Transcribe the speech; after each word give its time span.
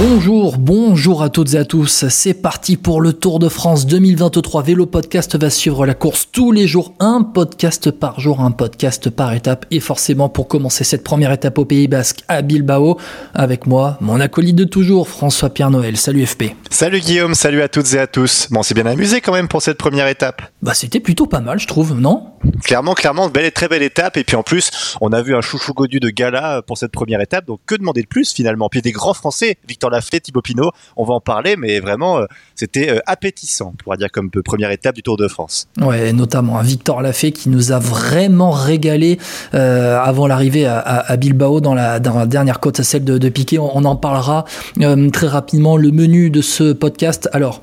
Bonjour, 0.00 0.58
bonjour 0.58 1.24
à 1.24 1.28
toutes 1.28 1.54
et 1.54 1.58
à 1.58 1.64
tous. 1.64 2.06
C'est 2.08 2.34
parti 2.34 2.76
pour 2.76 3.00
le 3.00 3.12
Tour 3.12 3.40
de 3.40 3.48
France 3.48 3.84
2023. 3.84 4.62
Vélo 4.62 4.86
Podcast 4.86 5.36
va 5.36 5.50
suivre 5.50 5.86
la 5.86 5.94
course 5.94 6.28
tous 6.30 6.52
les 6.52 6.68
jours, 6.68 6.94
un 7.00 7.22
podcast 7.22 7.90
par 7.90 8.20
jour, 8.20 8.40
un 8.40 8.52
podcast 8.52 9.10
par 9.10 9.32
étape. 9.32 9.66
Et 9.72 9.80
forcément, 9.80 10.28
pour 10.28 10.46
commencer 10.46 10.84
cette 10.84 11.02
première 11.02 11.32
étape 11.32 11.58
au 11.58 11.64
Pays 11.64 11.88
Basque 11.88 12.20
à 12.28 12.42
Bilbao, 12.42 12.96
avec 13.34 13.66
moi, 13.66 13.98
mon 14.00 14.20
acolyte 14.20 14.54
de 14.54 14.62
toujours, 14.62 15.08
François-Pierre 15.08 15.72
Noël. 15.72 15.96
Salut 15.96 16.24
FP. 16.24 16.44
Salut 16.70 17.00
Guillaume, 17.00 17.34
salut 17.34 17.62
à 17.62 17.68
toutes 17.68 17.92
et 17.94 17.98
à 17.98 18.06
tous. 18.06 18.46
Bon, 18.52 18.62
c'est 18.62 18.74
bien 18.74 18.86
amusé 18.86 19.20
quand 19.20 19.32
même 19.32 19.48
pour 19.48 19.62
cette 19.62 19.78
première 19.78 20.06
étape. 20.06 20.42
Bah, 20.62 20.74
c'était 20.74 21.00
plutôt 21.00 21.26
pas 21.26 21.40
mal, 21.40 21.58
je 21.58 21.66
trouve, 21.66 21.98
non? 21.98 22.34
Clairement, 22.62 22.94
clairement, 22.94 23.28
belle 23.28 23.46
et 23.46 23.50
très 23.50 23.66
belle 23.66 23.82
étape. 23.82 24.16
Et 24.16 24.22
puis 24.22 24.36
en 24.36 24.44
plus, 24.44 24.96
on 25.00 25.12
a 25.12 25.22
vu 25.22 25.34
un 25.34 25.40
chouchou 25.40 25.74
godu 25.74 25.98
de 25.98 26.10
gala 26.10 26.62
pour 26.64 26.78
cette 26.78 26.92
première 26.92 27.20
étape. 27.20 27.46
Donc 27.46 27.58
que 27.66 27.74
demander 27.74 28.02
de 28.02 28.06
plus 28.06 28.32
finalement? 28.32 28.68
Puis 28.68 28.80
des 28.80 28.92
grands 28.92 29.14
Français, 29.14 29.58
Victor 29.66 29.87
Lafay, 29.90 30.20
Thibaut 30.20 30.42
Pinot, 30.42 30.70
on 30.96 31.04
va 31.04 31.14
en 31.14 31.20
parler, 31.20 31.56
mais 31.56 31.80
vraiment, 31.80 32.18
euh, 32.18 32.26
c'était 32.54 32.90
euh, 32.90 33.00
appétissant, 33.06 33.74
on 33.86 33.96
dire 33.96 34.10
comme 34.10 34.30
première 34.30 34.70
étape 34.70 34.94
du 34.94 35.02
Tour 35.02 35.16
de 35.16 35.28
France. 35.28 35.68
Ouais, 35.80 36.12
notamment 36.12 36.58
un 36.58 36.62
Victor 36.62 37.02
Lafay 37.02 37.32
qui 37.32 37.48
nous 37.48 37.72
a 37.72 37.78
vraiment 37.78 38.50
régalé 38.50 39.18
euh, 39.54 39.98
avant 39.98 40.26
l'arrivée 40.26 40.66
à, 40.66 41.16
Bilbao 41.16 41.60
dans 41.60 41.74
la, 41.74 41.98
la 41.98 42.26
dernière 42.26 42.60
côte, 42.60 42.82
celle 42.82 43.04
de, 43.04 43.28
Piquet. 43.28 43.58
On, 43.58 43.84
en 43.84 43.96
parlera 43.96 44.44
euh, 44.80 45.10
très 45.10 45.26
rapidement. 45.26 45.76
Le 45.76 45.90
menu 45.90 46.30
de 46.30 46.40
ce 46.40 46.72
podcast. 46.72 47.28
Alors 47.32 47.62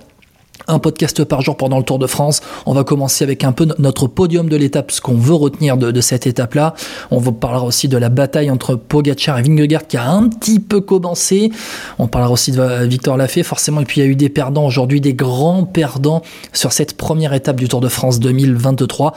un 0.67 0.79
podcast 0.79 1.23
par 1.23 1.41
jour 1.41 1.57
pendant 1.57 1.77
le 1.77 1.83
Tour 1.83 1.99
de 1.99 2.07
France. 2.07 2.41
On 2.65 2.73
va 2.73 2.83
commencer 2.83 3.23
avec 3.23 3.43
un 3.43 3.51
peu 3.51 3.67
notre 3.77 4.07
podium 4.07 4.49
de 4.49 4.55
l'étape, 4.55 4.91
ce 4.91 5.01
qu'on 5.01 5.15
veut 5.15 5.33
retenir 5.33 5.77
de, 5.77 6.01
cette 6.01 6.27
étape-là. 6.27 6.73
On 7.11 7.17
vous 7.17 7.31
parlera 7.31 7.65
aussi 7.65 7.87
de 7.87 7.97
la 7.97 8.09
bataille 8.09 8.51
entre 8.51 8.75
Pogacar 8.75 9.39
et 9.39 9.41
Vingegaard 9.43 9.87
qui 9.87 9.97
a 9.97 10.09
un 10.09 10.29
petit 10.29 10.59
peu 10.59 10.81
commencé. 10.81 11.51
On 11.99 12.07
parlera 12.07 12.31
aussi 12.31 12.51
de 12.51 12.85
Victor 12.85 13.17
Lafay, 13.17 13.43
forcément. 13.43 13.81
Et 13.81 13.85
il 13.95 13.99
y 13.99 14.01
a 14.01 14.05
eu 14.05 14.15
des 14.15 14.29
perdants 14.29 14.65
aujourd'hui, 14.65 15.01
des 15.01 15.13
grands 15.13 15.63
perdants 15.63 16.21
sur 16.53 16.71
cette 16.71 16.97
première 16.97 17.33
étape 17.33 17.57
du 17.57 17.67
Tour 17.67 17.81
de 17.81 17.87
France 17.87 18.19
2023. 18.19 19.13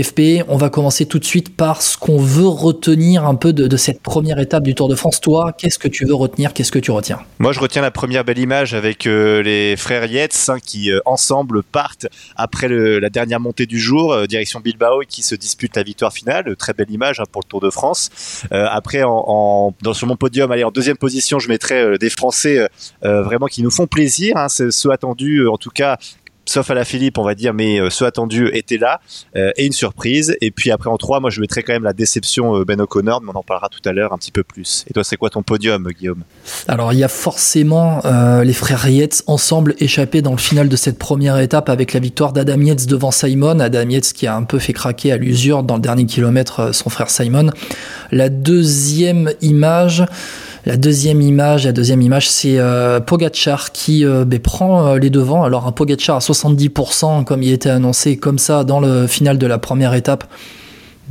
FP, 0.00 0.44
on 0.48 0.56
va 0.56 0.70
commencer 0.70 1.06
tout 1.06 1.18
de 1.18 1.24
suite 1.24 1.54
par 1.54 1.82
ce 1.82 1.96
qu'on 1.96 2.18
veut 2.18 2.46
retenir 2.46 3.26
un 3.26 3.34
peu 3.34 3.52
de, 3.52 3.76
cette 3.76 4.00
première 4.00 4.38
étape 4.38 4.62
du 4.62 4.74
Tour 4.74 4.88
de 4.88 4.94
France. 4.94 5.20
Toi, 5.20 5.52
qu'est-ce 5.56 5.78
que 5.78 5.88
tu 5.88 6.04
veux 6.04 6.14
retenir? 6.14 6.52
Qu'est-ce 6.52 6.72
que 6.72 6.78
tu 6.78 6.90
retiens? 6.90 7.20
Moi, 7.38 7.52
je 7.52 7.60
retiens 7.60 7.82
la 7.82 7.90
première 7.90 8.24
belle 8.24 8.38
image 8.38 8.74
avec 8.74 9.06
euh, 9.06 9.42
les 9.42 9.76
frères 9.76 10.06
Yates 10.06 10.46
hein, 10.48 10.56
qui 10.64 10.90
euh, 10.90 10.91
ensemble 11.04 11.62
partent 11.62 12.06
après 12.36 12.68
la 12.68 13.10
dernière 13.10 13.40
montée 13.40 13.66
du 13.66 13.78
jour, 13.78 14.12
euh, 14.12 14.26
direction 14.26 14.60
Bilbao, 14.60 15.02
et 15.02 15.06
qui 15.06 15.22
se 15.22 15.34
disputent 15.34 15.76
la 15.76 15.82
victoire 15.82 16.12
finale. 16.12 16.56
Très 16.56 16.72
belle 16.72 16.90
image 16.90 17.20
hein, 17.20 17.24
pour 17.30 17.42
le 17.42 17.48
Tour 17.48 17.60
de 17.60 17.70
France. 17.70 18.10
Euh, 18.52 18.66
après, 18.70 19.00
dans, 19.00 19.74
sur 19.92 20.06
mon 20.06 20.16
podium, 20.16 20.50
allez, 20.50 20.64
en 20.64 20.70
deuxième 20.70 20.96
position, 20.96 21.38
je 21.38 21.48
mettrai 21.48 21.80
euh, 21.80 21.98
des 21.98 22.10
Français 22.10 22.68
vraiment 23.02 23.46
qui 23.46 23.62
nous 23.62 23.70
font 23.70 23.86
plaisir. 23.86 24.36
Hein, 24.36 24.48
ceux 24.48 24.90
attendus, 24.90 25.46
en 25.48 25.56
tout 25.56 25.70
cas, 25.70 25.98
sauf 26.52 26.70
à 26.70 26.74
la 26.74 26.84
Philippe, 26.84 27.18
on 27.18 27.24
va 27.24 27.34
dire, 27.34 27.54
mais 27.54 27.80
euh, 27.80 27.90
ceux 27.90 28.04
attendus 28.04 28.50
étaient 28.52 28.76
là, 28.76 29.00
euh, 29.36 29.50
et 29.56 29.66
une 29.66 29.72
surprise. 29.72 30.36
Et 30.40 30.50
puis 30.50 30.70
après 30.70 30.90
en 30.90 30.98
3, 30.98 31.20
moi 31.20 31.30
je 31.30 31.40
mettrais 31.40 31.62
quand 31.62 31.72
même 31.72 31.84
la 31.84 31.94
déception 31.94 32.56
euh, 32.56 32.64
Ben 32.64 32.80
O'Connor, 32.80 33.22
mais 33.22 33.30
on 33.34 33.38
en 33.38 33.42
parlera 33.42 33.68
tout 33.68 33.80
à 33.88 33.92
l'heure 33.92 34.12
un 34.12 34.18
petit 34.18 34.32
peu 34.32 34.44
plus. 34.44 34.84
Et 34.88 34.92
toi, 34.92 35.02
c'est 35.02 35.16
quoi 35.16 35.30
ton 35.30 35.42
podium, 35.42 35.88
Guillaume? 35.88 36.22
Alors 36.68 36.92
il 36.92 36.98
y 36.98 37.04
a 37.04 37.08
forcément 37.08 38.02
les 38.42 38.52
frères 38.52 38.86
Yates 38.88 39.22
ensemble 39.26 39.74
échappés 39.78 40.22
dans 40.22 40.32
le 40.32 40.38
final 40.38 40.68
de 40.68 40.76
cette 40.76 40.98
première 40.98 41.38
étape 41.38 41.68
avec 41.68 41.92
la 41.92 42.00
victoire 42.00 42.32
d'Adam 42.32 42.58
devant 42.86 43.10
Simon. 43.10 43.60
Adam 43.60 43.88
qui 44.14 44.26
a 44.26 44.36
un 44.36 44.42
peu 44.42 44.58
fait 44.58 44.72
craquer 44.72 45.12
à 45.12 45.16
l'usure 45.16 45.62
dans 45.62 45.76
le 45.76 45.80
dernier 45.80 46.04
kilomètre 46.04 46.74
son 46.74 46.90
frère 46.90 47.10
Simon. 47.10 47.50
La 48.10 48.28
deuxième 48.28 49.32
image. 49.40 50.04
La 50.64 50.76
deuxième 50.76 51.20
image, 51.20 51.64
la 51.64 51.72
deuxième 51.72 52.02
image, 52.02 52.30
c'est 52.30 52.58
euh, 52.58 53.00
Pogachar 53.00 53.72
qui 53.72 54.04
euh, 54.04 54.24
ben, 54.24 54.38
prend 54.38 54.86
euh, 54.86 54.98
les 54.98 55.10
devants. 55.10 55.42
Alors 55.42 55.66
un 55.66 55.72
Pogachar 55.72 56.16
à 56.16 56.20
70%, 56.20 57.24
comme 57.24 57.42
il 57.42 57.52
était 57.52 57.70
annoncé, 57.70 58.16
comme 58.16 58.38
ça 58.38 58.62
dans 58.62 58.78
le 58.78 59.08
final 59.08 59.38
de 59.38 59.46
la 59.46 59.58
première 59.58 59.94
étape. 59.94 60.24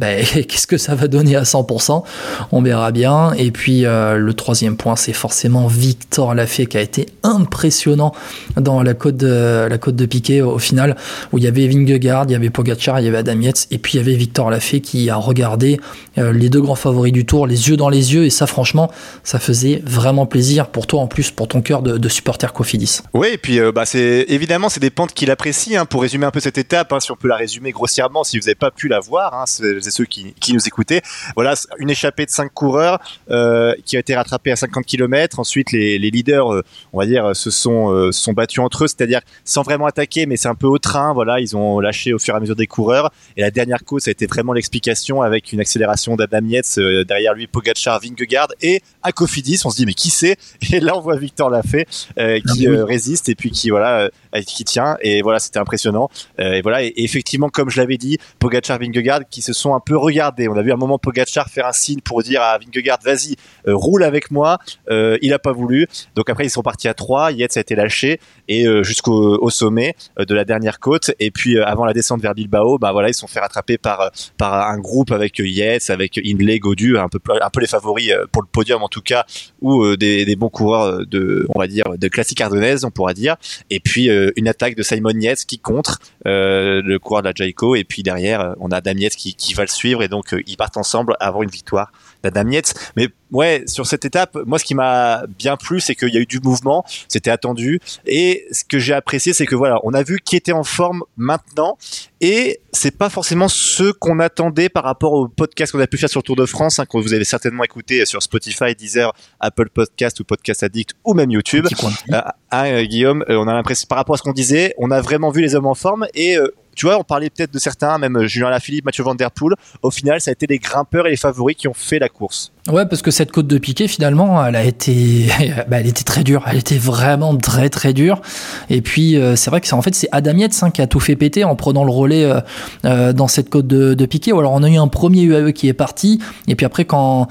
Ben, 0.01 0.25
qu'est-ce 0.47 0.65
que 0.65 0.77
ça 0.77 0.95
va 0.95 1.07
donner 1.07 1.35
à 1.35 1.43
100% 1.43 2.03
On 2.51 2.61
verra 2.61 2.91
bien. 2.91 3.33
Et 3.33 3.51
puis 3.51 3.85
euh, 3.85 4.17
le 4.17 4.33
troisième 4.33 4.75
point, 4.75 4.95
c'est 4.95 5.13
forcément 5.13 5.67
Victor 5.67 6.33
Lafay 6.33 6.65
qui 6.65 6.77
a 6.77 6.81
été 6.81 7.05
impressionnant 7.23 8.11
dans 8.57 8.81
la 8.81 8.95
côte 8.95 9.17
de, 9.17 9.67
la 9.69 9.77
Piquet 10.07 10.41
au, 10.41 10.57
final, 10.57 10.97
où 11.31 11.37
il 11.37 11.43
y 11.43 11.47
avait 11.47 11.67
Vingegaard, 11.67 12.25
il 12.27 12.31
y 12.31 12.35
avait 12.35 12.49
Pogacar, 12.49 12.99
il 12.99 13.05
y 13.05 13.07
avait 13.07 13.19
Adam 13.19 13.39
Yates, 13.39 13.67
et 13.69 13.77
puis 13.77 13.93
il 13.93 13.97
y 13.97 13.99
avait 13.99 14.15
Victor 14.15 14.49
Lafay 14.49 14.81
qui 14.81 15.09
a 15.09 15.15
regardé 15.15 15.79
euh, 16.17 16.33
les 16.33 16.49
deux 16.49 16.61
grands 16.61 16.75
favoris 16.75 17.13
du 17.13 17.25
tour, 17.25 17.45
les 17.45 17.69
yeux 17.69 17.77
dans 17.77 17.89
les 17.89 18.13
yeux, 18.13 18.25
et 18.25 18.29
ça 18.31 18.47
franchement, 18.47 18.91
ça 19.23 19.37
faisait 19.37 19.83
vraiment 19.85 20.25
plaisir 20.25 20.67
pour 20.67 20.87
toi 20.87 21.01
en 21.01 21.07
plus, 21.07 21.29
pour 21.29 21.47
ton 21.47 21.61
cœur 21.61 21.83
de, 21.83 21.97
de 21.97 22.09
supporter 22.09 22.53
Cofidis. 22.53 23.01
Oui, 23.13 23.27
et 23.33 23.37
puis 23.37 23.59
euh, 23.59 23.71
bah, 23.71 23.85
c'est 23.85 24.25
évidemment 24.29 24.69
c'est 24.69 24.79
des 24.79 24.89
pentes 24.89 25.13
qu'il 25.13 25.29
apprécie. 25.29 25.75
Hein, 25.75 25.85
pour 25.85 26.01
résumer 26.01 26.25
un 26.25 26.31
peu 26.31 26.39
cette 26.39 26.57
étape, 26.57 26.91
hein, 26.91 26.99
si 26.99 27.11
on 27.11 27.15
peut 27.15 27.27
la 27.27 27.35
résumer 27.35 27.71
grossièrement, 27.71 28.23
si 28.23 28.39
vous 28.39 28.45
n'avez 28.45 28.55
pas 28.55 28.71
pu 28.71 28.87
la 28.87 28.99
voir, 28.99 29.33
hein, 29.33 29.43
c'est 29.45 29.90
ceux 29.91 30.05
qui, 30.05 30.33
qui, 30.39 30.53
nous 30.53 30.67
écoutaient. 30.67 31.01
Voilà, 31.35 31.53
une 31.77 31.89
échappée 31.89 32.25
de 32.25 32.31
cinq 32.31 32.51
coureurs 32.53 32.99
euh, 33.29 33.73
qui 33.85 33.97
a 33.97 33.99
été 33.99 34.15
rattrapée 34.15 34.51
à 34.51 34.55
50 34.55 34.85
km. 34.85 35.39
Ensuite, 35.39 35.71
les, 35.71 35.99
les 35.99 36.11
leaders, 36.11 36.51
euh, 36.53 36.63
on 36.93 36.99
va 36.99 37.05
dire, 37.05 37.35
se 37.35 37.49
sont, 37.49 37.91
euh, 37.91 38.11
sont 38.11 38.33
battus 38.33 38.59
entre 38.59 38.83
eux, 38.85 38.87
c'est-à-dire 38.87 39.21
sans 39.45 39.61
vraiment 39.63 39.85
attaquer, 39.85 40.25
mais 40.25 40.37
c'est 40.37 40.47
un 40.47 40.55
peu 40.55 40.67
au 40.67 40.77
train. 40.77 41.13
Voilà, 41.13 41.39
ils 41.39 41.55
ont 41.55 41.79
lâché 41.79 42.13
au 42.13 42.19
fur 42.19 42.33
et 42.33 42.37
à 42.37 42.39
mesure 42.39 42.55
des 42.55 42.67
coureurs. 42.67 43.11
Et 43.37 43.41
la 43.41 43.51
dernière 43.51 43.83
course 43.83 44.07
a 44.07 44.11
été 44.11 44.25
vraiment 44.27 44.53
l'explication 44.53 45.21
avec 45.21 45.51
une 45.53 45.59
accélération 45.59 46.15
d'Adam 46.15 46.45
Yates, 46.45 46.77
euh, 46.77 47.03
derrière 47.03 47.33
lui 47.33 47.47
Pogacar, 47.47 47.99
Vingegaard 47.99 48.49
et 48.61 48.81
à 49.03 49.11
Cofidis. 49.11 49.61
On 49.65 49.69
se 49.69 49.77
dit 49.77 49.85
mais 49.85 49.93
qui 49.93 50.09
c'est? 50.09 50.37
Et 50.73 50.79
là, 50.79 50.95
on 50.97 51.01
voit 51.01 51.17
Victor 51.17 51.49
Lafay 51.49 51.85
euh, 52.17 52.39
qui 52.39 52.67
Ah 52.67 52.71
oui. 52.71 52.81
résiste 52.81 53.29
et 53.29 53.35
puis 53.35 53.51
qui 53.51 53.69
voilà 53.69 54.09
qui 54.45 54.63
tient. 54.63 54.97
Et 55.01 55.21
voilà, 55.21 55.39
c'était 55.39 55.59
impressionnant. 55.59 56.09
et 56.37 56.61
voilà, 56.61 56.83
et, 56.83 56.87
et 56.87 57.03
effectivement, 57.03 57.49
comme 57.49 57.69
je 57.69 57.79
l'avais 57.79 57.97
dit, 57.97 58.17
Pogacar, 58.39 58.79
Vingegaard 58.79 59.21
qui 59.29 59.41
se 59.41 59.53
sont 59.53 59.70
un 59.75 59.79
peu 59.79 59.97
regardés. 59.97 60.47
On 60.47 60.55
a 60.55 60.61
vu 60.61 60.71
un 60.71 60.77
moment 60.77 60.97
Pogacar 60.97 61.49
faire 61.49 61.67
un 61.67 61.71
signe 61.71 62.01
pour 62.01 62.21
dire 62.23 62.41
à 62.41 62.57
Vingegaard, 62.57 62.99
vas-y, 63.03 63.35
euh, 63.67 63.75
roule 63.75 64.03
avec 64.03 64.31
moi. 64.31 64.59
Euh, 64.89 65.17
il 65.21 65.33
a 65.33 65.39
pas 65.39 65.51
voulu. 65.51 65.87
Donc 66.15 66.29
après, 66.29 66.45
ils 66.45 66.49
sont 66.49 66.61
partis 66.61 66.87
à 66.87 66.93
3. 66.93 67.31
Yates 67.31 67.57
a 67.57 67.61
été 67.61 67.75
lâché 67.75 68.19
et 68.47 68.67
euh, 68.67 68.83
jusqu'au 68.83 69.37
au 69.41 69.49
sommet 69.49 69.95
de 70.17 70.35
la 70.35 70.45
dernière 70.45 70.79
côte. 70.79 71.11
Et 71.19 71.31
puis 71.31 71.59
avant 71.59 71.85
la 71.85 71.93
descente 71.93 72.21
vers 72.21 72.33
Bilbao, 72.33 72.77
bah 72.77 72.91
voilà, 72.91 73.09
ils 73.09 73.13
sont 73.13 73.27
fait 73.27 73.39
rattraper 73.39 73.77
par 73.77 74.11
par 74.37 74.69
un 74.69 74.77
groupe 74.77 75.11
avec 75.11 75.39
Yates, 75.39 75.89
avec 75.89 76.19
Hindley, 76.23 76.59
Godu, 76.59 76.97
un 76.97 77.07
peu 77.07 77.19
un 77.41 77.49
peu 77.49 77.61
les 77.61 77.67
favoris 77.67 78.11
pour 78.31 78.41
le 78.41 78.47
podium 78.51 78.83
en 78.83 78.89
tout 78.89 79.01
cas, 79.01 79.25
ou 79.61 79.95
des, 79.95 80.35
bons 80.35 80.49
coureurs 80.49 81.05
de, 81.05 81.45
on 81.53 81.59
va 81.59 81.67
dire, 81.67 81.85
de 81.97 82.07
classique 82.07 82.41
ardennaise, 82.41 82.83
on 82.83 82.91
pourra 82.91 83.13
dire. 83.13 83.35
Et 83.69 83.79
puis 83.79 84.09
une 84.35 84.47
attaque 84.47 84.75
de 84.75 84.83
Simon 84.83 85.17
Yates 85.19 85.45
qui 85.45 85.59
contre 85.59 85.99
le 86.25 86.97
coureur 86.97 87.21
de 87.21 87.27
la 87.27 87.33
Jaico. 87.35 87.75
Et 87.75 87.83
puis 87.83 88.03
derrière, 88.03 88.55
on 88.59 88.71
a 88.71 88.81
Yates 88.83 89.15
qui, 89.15 89.35
qui 89.35 89.53
va 89.53 89.60
le 89.63 89.69
suivre 89.69 90.03
et 90.03 90.07
donc 90.07 90.33
euh, 90.33 90.41
ils 90.47 90.57
partent 90.57 90.77
ensemble 90.77 91.15
avant 91.19 91.43
une 91.43 91.49
victoire 91.49 91.91
d'Adam 92.23 92.49
Yates. 92.49 92.73
Mais 92.95 93.09
ouais, 93.31 93.63
sur 93.67 93.85
cette 93.87 94.05
étape, 94.05 94.37
moi 94.45 94.59
ce 94.59 94.65
qui 94.65 94.75
m'a 94.75 95.23
bien 95.27 95.57
plu, 95.57 95.79
c'est 95.79 95.95
qu'il 95.95 96.09
y 96.09 96.17
a 96.17 96.21
eu 96.21 96.25
du 96.25 96.39
mouvement, 96.39 96.83
c'était 97.07 97.31
attendu. 97.31 97.79
Et 98.05 98.47
ce 98.51 98.63
que 98.63 98.79
j'ai 98.79 98.93
apprécié, 98.93 99.33
c'est 99.33 99.45
que 99.45 99.55
voilà, 99.55 99.79
on 99.83 99.93
a 99.93 100.03
vu 100.03 100.19
qui 100.23 100.35
était 100.35 100.51
en 100.51 100.63
forme 100.63 101.03
maintenant. 101.17 101.77
Et 102.23 102.61
c'est 102.71 102.95
pas 102.95 103.09
forcément 103.09 103.47
ce 103.47 103.91
qu'on 103.91 104.19
attendait 104.19 104.69
par 104.69 104.83
rapport 104.83 105.13
au 105.13 105.27
podcast 105.27 105.71
qu'on 105.71 105.79
a 105.79 105.87
pu 105.87 105.97
faire 105.97 106.09
sur 106.09 106.19
le 106.19 106.23
Tour 106.23 106.35
de 106.35 106.45
France, 106.45 106.77
hein, 106.77 106.85
que 106.85 106.97
vous 106.97 107.13
avez 107.13 107.23
certainement 107.23 107.63
écouté 107.63 108.05
sur 108.05 108.21
Spotify, 108.21 108.75
Deezer, 108.75 109.11
Apple 109.39 109.69
Podcast 109.69 110.19
ou 110.19 110.23
Podcast 110.23 110.61
Addict 110.61 110.93
ou 111.03 111.13
même 111.13 111.31
YouTube. 111.31 111.67
Euh, 112.11 112.21
hein, 112.51 112.65
euh, 112.65 112.83
Guillaume, 112.83 113.25
on 113.27 113.47
a 113.47 113.53
l'impression, 113.53 113.87
par 113.89 113.97
rapport 113.97 114.15
à 114.15 114.17
ce 114.17 114.23
qu'on 114.23 114.33
disait, 114.33 114.75
on 114.77 114.91
a 114.91 115.01
vraiment 115.01 115.31
vu 115.31 115.41
les 115.41 115.55
hommes 115.55 115.65
en 115.65 115.73
forme 115.73 116.07
et 116.13 116.37
euh, 116.37 116.47
tu 116.81 116.87
vois, 116.87 116.97
on 116.97 117.03
parlait 117.03 117.29
peut-être 117.29 117.53
de 117.53 117.59
certains, 117.59 117.99
même 117.99 118.17
euh, 118.17 118.25
Julien 118.25 118.49
Lafilippe, 118.49 118.85
Mathieu 118.85 119.03
Van 119.03 119.13
Der 119.13 119.29
Poel. 119.29 119.53
Au 119.83 119.91
final, 119.91 120.19
ça 120.19 120.31
a 120.31 120.31
été 120.31 120.47
les 120.47 120.57
grimpeurs 120.57 121.05
et 121.05 121.11
les 121.11 121.15
favoris 121.15 121.55
qui 121.55 121.67
ont 121.67 121.75
fait 121.75 121.99
la 121.99 122.09
course. 122.09 122.51
Ouais, 122.69 122.85
parce 122.85 123.01
que 123.01 123.09
cette 123.09 123.31
côte 123.31 123.47
de 123.47 123.57
piqué, 123.57 123.87
finalement, 123.87 124.45
elle 124.45 124.55
a 124.55 124.63
été, 124.63 125.25
bah, 125.67 125.79
elle 125.79 125.87
était 125.87 126.03
très 126.03 126.23
dure. 126.23 126.43
Elle 126.47 126.59
était 126.59 126.77
vraiment 126.77 127.35
très 127.35 127.69
très 127.69 127.91
dure. 127.91 128.21
Et 128.69 128.81
puis, 128.81 129.17
euh, 129.17 129.35
c'est 129.35 129.49
vrai 129.49 129.61
que 129.61 129.67
c'est 129.67 129.73
en 129.73 129.81
fait 129.81 129.95
c'est 129.95 130.09
Adam 130.11 130.37
Yates 130.37 130.61
hein, 130.61 130.69
qui 130.69 130.81
a 130.83 130.87
tout 130.87 130.99
fait 130.99 131.15
péter 131.15 131.43
en 131.43 131.55
prenant 131.55 131.83
le 131.83 131.91
relais 131.91 132.23
euh, 132.23 132.39
euh, 132.85 133.13
dans 133.13 133.27
cette 133.27 133.49
côte 133.49 133.65
de, 133.65 133.95
de 133.95 134.05
piqué. 134.05 134.31
Ou 134.31 134.39
alors 134.39 134.51
on 134.53 134.61
a 134.61 134.69
eu 134.69 134.77
un 134.77 134.87
premier 134.87 135.23
UAE 135.23 135.53
qui 135.53 135.69
est 135.69 135.73
parti. 135.73 136.19
Et 136.47 136.53
puis 136.53 136.67
après, 136.67 136.85
quand, 136.85 137.27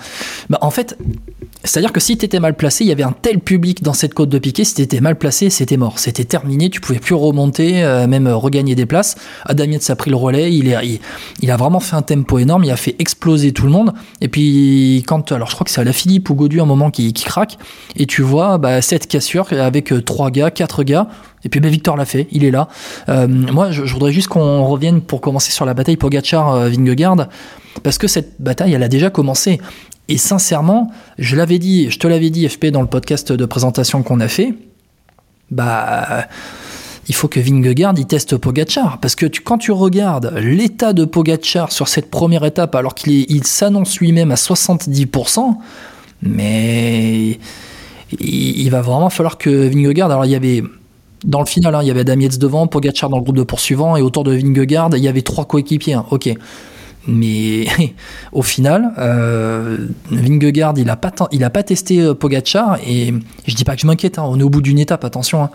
bah, 0.48 0.58
en 0.62 0.70
fait, 0.70 0.98
c'est-à-dire 1.62 1.92
que 1.92 2.00
si 2.00 2.18
tu 2.18 2.24
étais 2.24 2.40
mal 2.40 2.56
placé, 2.56 2.82
il 2.82 2.88
y 2.88 2.92
avait 2.92 3.04
un 3.04 3.14
tel 3.14 3.38
public 3.38 3.84
dans 3.84 3.92
cette 3.92 4.14
côte 4.14 4.30
de 4.30 4.38
piqué, 4.38 4.64
si 4.64 4.74
tu 4.74 4.82
étais 4.82 5.00
mal 5.00 5.16
placé, 5.16 5.48
c'était 5.48 5.76
mort. 5.76 6.00
C'était 6.00 6.24
terminé, 6.24 6.70
tu 6.70 6.80
pouvais 6.80 6.98
plus 6.98 7.14
remonter, 7.14 7.82
même 8.08 8.26
regagner 8.26 8.74
des 8.74 8.86
places. 8.86 9.16
Adam 9.44 9.64
Yates 9.64 9.90
a 9.90 9.96
pris 9.96 10.10
le 10.10 10.16
relais, 10.16 10.52
il, 10.52 10.68
est, 10.68 11.00
il, 11.42 11.50
a 11.50 11.56
vraiment 11.56 11.78
fait 11.78 11.96
un 11.96 12.02
tempo 12.02 12.38
énorme, 12.38 12.64
il 12.64 12.70
a 12.70 12.76
fait 12.76 12.96
exploser 12.98 13.52
tout 13.52 13.66
le 13.66 13.72
monde. 13.72 13.92
Et 14.22 14.28
puis, 14.28 15.04
quand, 15.06 15.19
alors 15.28 15.48
je 15.48 15.54
crois 15.54 15.64
que 15.64 15.70
c'est 15.70 15.80
à 15.80 15.84
la 15.84 15.92
Philippe 15.92 16.30
ou 16.30 16.34
Godu 16.34 16.60
un 16.60 16.66
moment 16.66 16.90
qui, 16.90 17.12
qui 17.12 17.24
craque, 17.24 17.58
et 17.96 18.06
tu 18.06 18.22
vois 18.22 18.58
bah, 18.58 18.82
cette 18.82 19.06
cassure 19.06 19.46
avec 19.52 19.92
euh, 19.92 20.02
trois 20.02 20.30
gars, 20.30 20.50
quatre 20.50 20.82
gars, 20.82 21.08
et 21.44 21.48
puis 21.48 21.60
ben, 21.60 21.70
Victor 21.70 21.96
l'a 21.96 22.04
fait, 22.04 22.28
il 22.30 22.44
est 22.44 22.50
là. 22.50 22.68
Euh, 23.08 23.26
moi, 23.26 23.70
je, 23.70 23.82
voudrais 23.92 24.12
juste 24.12 24.28
qu'on 24.28 24.64
revienne 24.64 25.00
pour 25.00 25.20
commencer 25.20 25.52
sur 25.52 25.64
la 25.64 25.74
bataille 25.74 25.96
Pogachar-Vingegaard, 25.96 27.28
parce 27.82 27.98
que 27.98 28.08
cette 28.08 28.40
bataille, 28.40 28.74
elle 28.74 28.82
a 28.82 28.88
déjà 28.88 29.10
commencé. 29.10 29.60
Et 30.08 30.18
sincèrement, 30.18 30.90
je 31.18 31.36
l'avais 31.36 31.58
dit, 31.58 31.90
je 31.90 31.98
te 31.98 32.08
l'avais 32.08 32.30
dit, 32.30 32.48
FP, 32.48 32.66
dans 32.66 32.80
le 32.80 32.88
podcast 32.88 33.32
de 33.32 33.44
présentation 33.44 34.02
qu'on 34.02 34.20
a 34.20 34.28
fait, 34.28 34.54
bah, 35.50 36.26
il 37.10 37.12
faut 37.12 37.26
que 37.26 37.40
Vingegaard 37.40 37.94
il 37.98 38.06
teste 38.06 38.36
Pogachar. 38.36 38.98
Parce 38.98 39.16
que 39.16 39.26
quand 39.42 39.58
tu 39.58 39.72
regardes 39.72 40.32
l'état 40.36 40.92
de 40.92 41.04
Pogachar 41.04 41.72
sur 41.72 41.88
cette 41.88 42.08
première 42.08 42.44
étape, 42.44 42.76
alors 42.76 42.94
qu'il 42.94 43.26
il 43.28 43.42
s'annonce 43.42 43.98
lui-même 43.98 44.30
à 44.30 44.36
70%, 44.36 45.56
mais 46.22 47.40
il, 48.20 48.70
va 48.70 48.80
vraiment 48.80 49.10
falloir 49.10 49.38
que 49.38 49.50
Vingegaard. 49.50 50.08
Alors 50.08 50.24
il 50.24 50.30
y 50.30 50.36
avait. 50.36 50.62
Dans 51.24 51.40
le 51.40 51.46
final, 51.46 51.74
hein, 51.74 51.82
il 51.82 51.88
y 51.88 51.90
avait 51.90 52.04
Damietz 52.04 52.38
devant, 52.38 52.68
Pogachar 52.68 53.10
dans 53.10 53.18
le 53.18 53.24
groupe 53.24 53.36
de 53.36 53.42
poursuivants, 53.42 53.96
et 53.96 54.02
autour 54.02 54.22
de 54.22 54.32
Vingegaard, 54.32 54.90
il 54.96 55.02
y 55.02 55.08
avait 55.08 55.22
trois 55.22 55.46
coéquipiers. 55.46 55.94
Hein. 55.94 56.06
Mais 57.08 57.66
au 58.32 58.42
final, 58.42 58.92
euh, 58.98 59.88
Vingegaard, 60.12 60.74
il 60.76 60.88
a 60.88 60.96
pas, 60.96 61.10
pas 61.10 61.62
testé 61.64 62.00
euh, 62.00 62.14
Pogachar 62.14 62.78
et 62.86 63.12
je 63.48 63.54
dis 63.54 63.64
pas 63.64 63.74
que 63.74 63.82
je 63.82 63.86
m'inquiète. 63.88 64.18
Hein, 64.18 64.24
on 64.26 64.38
est 64.38 64.44
au 64.44 64.48
bout 64.48 64.62
d'une 64.62 64.78
étape, 64.78 65.04
attention. 65.04 65.50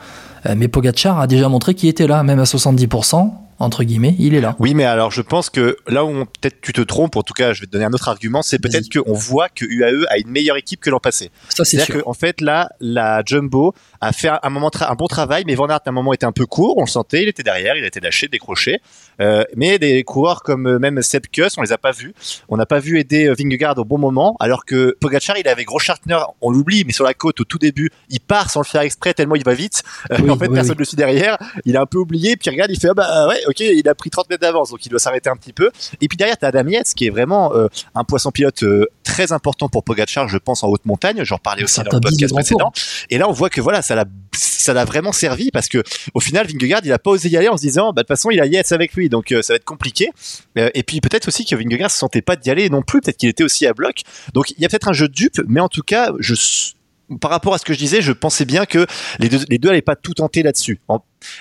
Euh, 0.48 0.56
mais 0.58 0.68
Pogachar 0.68 1.20
a 1.20 1.28
déjà 1.28 1.50
montré 1.50 1.74
qu'il 1.74 1.90
était 1.90 2.08
là, 2.08 2.24
même 2.24 2.40
à 2.40 2.44
70% 2.44 3.32
entre 3.60 3.84
guillemets, 3.84 4.16
il 4.20 4.36
est 4.36 4.42
là. 4.42 4.56
Oui, 4.60 4.74
mais 4.74 4.84
alors 4.84 5.12
je 5.12 5.22
pense 5.22 5.50
que 5.50 5.78
là 5.88 6.06
où 6.06 6.26
peut-être 6.26 6.62
tu 6.62 6.74
te 6.74 6.82
trompes, 6.82 7.16
en 7.16 7.24
tout 7.24 7.34
cas, 7.34 7.54
je 7.54 7.62
vais 7.62 7.68
te 7.68 7.72
donner 7.72 7.86
un 7.86 7.94
autre 7.94 8.10
argument, 8.10 8.42
c'est 8.42 8.60
peut-être 8.60 8.92
qu'on 8.92 9.14
voit 9.14 9.50
que 9.50 9.66
UAE 9.66 10.06
a 10.10 10.18
une 10.18 10.30
meilleure 10.30 10.58
équipe 10.58 10.82
que 10.82 10.90
l'an 10.90 11.00
passé. 11.00 11.32
Ça, 11.50 11.66
c'est 11.66 11.80
sûr. 11.80 12.08
En 12.08 12.14
fait, 12.14 12.42
là, 12.42 12.70
la 12.80 13.24
Jumbo 13.26 13.74
a 14.02 14.12
fait 14.12 14.30
un 14.42 14.50
moment 14.50 14.70
un 14.82 14.96
bon 14.96 15.08
travail, 15.08 15.44
mais 15.46 15.56
Van 15.56 15.68
Aert 15.68 15.82
à 15.86 15.90
un 15.90 15.92
moment 15.92 16.14
était 16.14 16.26
un 16.26 16.32
peu 16.32 16.46
court, 16.46 16.78
on 16.78 16.82
le 16.82 16.88
sentait, 16.88 17.24
il 17.24 17.30
était 17.30 17.44
derrière, 17.44 17.76
il 17.76 17.84
a 17.84 17.88
été 17.88 18.00
lâché, 18.00 18.28
décroché. 18.28 18.82
Euh, 19.22 19.44
mais 19.56 19.80
des 19.80 20.04
coureurs 20.04 20.44
comme 20.44 20.68
euh, 20.68 20.80
même 20.80 21.02
Sepp 21.02 21.28
Kuss, 21.32 21.58
on 21.58 21.62
les 21.62 21.72
a 21.72 21.78
pas 21.78 21.92
vus. 21.92 22.14
On 22.50 22.58
n'a 22.58 22.66
pas 22.66 22.80
vu 22.80 23.00
aider 23.00 23.28
euh, 23.28 23.36
Vingegaard 23.38 23.78
au 23.78 23.86
bon 23.86 23.98
moment, 23.98 24.36
alors 24.40 24.66
que 24.66 24.96
Pogacar, 25.00 25.38
il 25.38 25.48
avait 25.48 25.64
gros 25.64 25.80
Schartner, 25.80 26.20
on 26.42 26.52
l'oublie, 26.52 26.84
mais 26.86 26.94
sur 26.94 27.06
la 27.06 27.14
côte 27.14 27.40
au 27.40 27.46
tout 27.46 27.58
début, 27.58 27.90
il 28.10 28.20
part 28.20 28.50
sans 28.50 28.60
le 28.62 28.66
faire 28.66 28.82
exprès 28.82 29.14
tellement 29.14 29.36
il 29.36 29.44
va 29.44 29.54
vite. 29.54 29.84
Euh, 30.12 30.30
en 30.30 30.38
fait, 30.38 30.50
personne 30.50 30.74
ne 30.74 30.80
le 30.80 30.86
suit 30.86 30.98
derrière. 30.98 31.38
Il 31.66 31.78
a 31.78 31.82
un 31.82 31.86
peu 31.86 31.98
oublié, 31.98 32.36
puis 32.36 32.50
regarde, 32.50 32.72
il 32.72 32.80
fait 32.80 32.90
ah 32.90 32.94
bah 32.94 33.28
ouais, 33.28 33.45
ok, 33.48 33.60
il 33.60 33.88
a 33.88 33.96
pris 33.96 34.10
30 34.10 34.30
mètres 34.30 34.42
d'avance, 34.42 34.72
donc 34.72 34.86
il 34.86 34.90
doit 34.90 35.00
s'arrêter 35.00 35.30
un 35.30 35.36
petit 35.36 35.54
peu. 35.54 35.72
Et 36.02 36.08
puis 36.08 36.18
derrière, 36.18 36.38
t'as 36.38 36.48
Adam 36.48 36.68
Yates, 36.68 36.94
qui 36.96 37.08
est 37.08 37.10
vraiment 37.10 37.54
un 37.94 38.04
poisson 38.04 38.32
pilote 38.32 38.64
très 39.04 39.32
important 39.32 39.70
pour 39.70 39.84
Pogacar, 39.84 40.28
je 40.28 40.38
pense 40.38 40.64
en 40.64 40.68
haute 40.68 40.86
montagne. 40.86 41.24
J'en 41.24 41.38
parlais 41.38 41.64
aussi 41.64 41.82
dans 41.82 41.98
le 41.98 42.02
podcast 42.02 42.34
précédent. 42.34 42.72
Et 43.10 43.18
là, 43.18 43.30
on 43.30 43.32
voit 43.32 43.50
que 43.50 43.62
voilà, 43.62 43.82
ça 43.82 43.96
l'a 43.96 44.06
ça 44.66 44.74
l'a 44.74 44.86
vraiment 44.86 45.12
servi 45.12 45.52
parce 45.52 45.68
que 45.68 45.84
au 46.14 46.20
final 46.20 46.48
Vingegaard 46.48 46.82
il 46.84 46.92
a 46.92 47.00
pas 47.00 47.12
osé 47.12 47.30
y 47.30 47.38
aller 47.38 47.48
en 47.48 47.58
se 47.58 47.62
disant 47.62 47.94
bah 47.94 48.02
de 48.02 48.08
toute 48.08 48.08
façon 48.10 48.32
il 48.32 48.42
a 48.42 48.46
Yates 48.46 48.72
avec 48.72 48.94
lui 48.94 49.10
donc 49.10 49.32
euh, 49.32 49.42
ça 49.42 49.54
va 49.54 49.58
être 49.58 49.66
compliqué 49.66 50.10
euh, 50.58 50.70
et 50.74 50.84
puis 50.84 51.02
peut-être 51.02 51.28
aussi 51.28 51.46
que 51.46 51.56
Vingegaard 51.56 51.92
se 51.92 51.98
sentait 51.98 52.22
pas 52.22 52.36
d'y 52.36 52.50
aller 52.50 52.70
non 52.70 52.82
plus 52.82 53.02
peut-être 53.02 53.18
qu'il 53.18 53.30
était 53.30 53.44
aussi 53.44 53.66
à 53.68 53.74
bloc 53.74 54.02
donc 54.34 54.52
il 54.52 54.60
y 54.60 54.66
a 54.66 54.70
peut-être 54.70 54.88
un 54.88 54.94
jeu 54.94 55.08
de 55.08 55.14
dupe 55.14 55.40
mais 55.48 55.62
en 55.62 55.70
tout 55.70 55.84
cas 55.84 56.12
je 56.20 56.34
par 57.20 57.32
rapport 57.32 57.54
à 57.54 57.58
ce 57.58 57.66
que 57.66 57.74
je 57.74 57.78
disais, 57.78 58.02
je 58.02 58.12
pensais 58.12 58.46
bien 58.46 58.66
que 58.66 58.86
les 59.20 59.30
deux, 59.30 59.40
les 59.50 59.58
deux 59.58 59.70
allaient 59.70 59.82
pas 59.82 59.96
tout 59.96 60.14
tenter 60.14 60.44
là-dessus. 60.44 60.80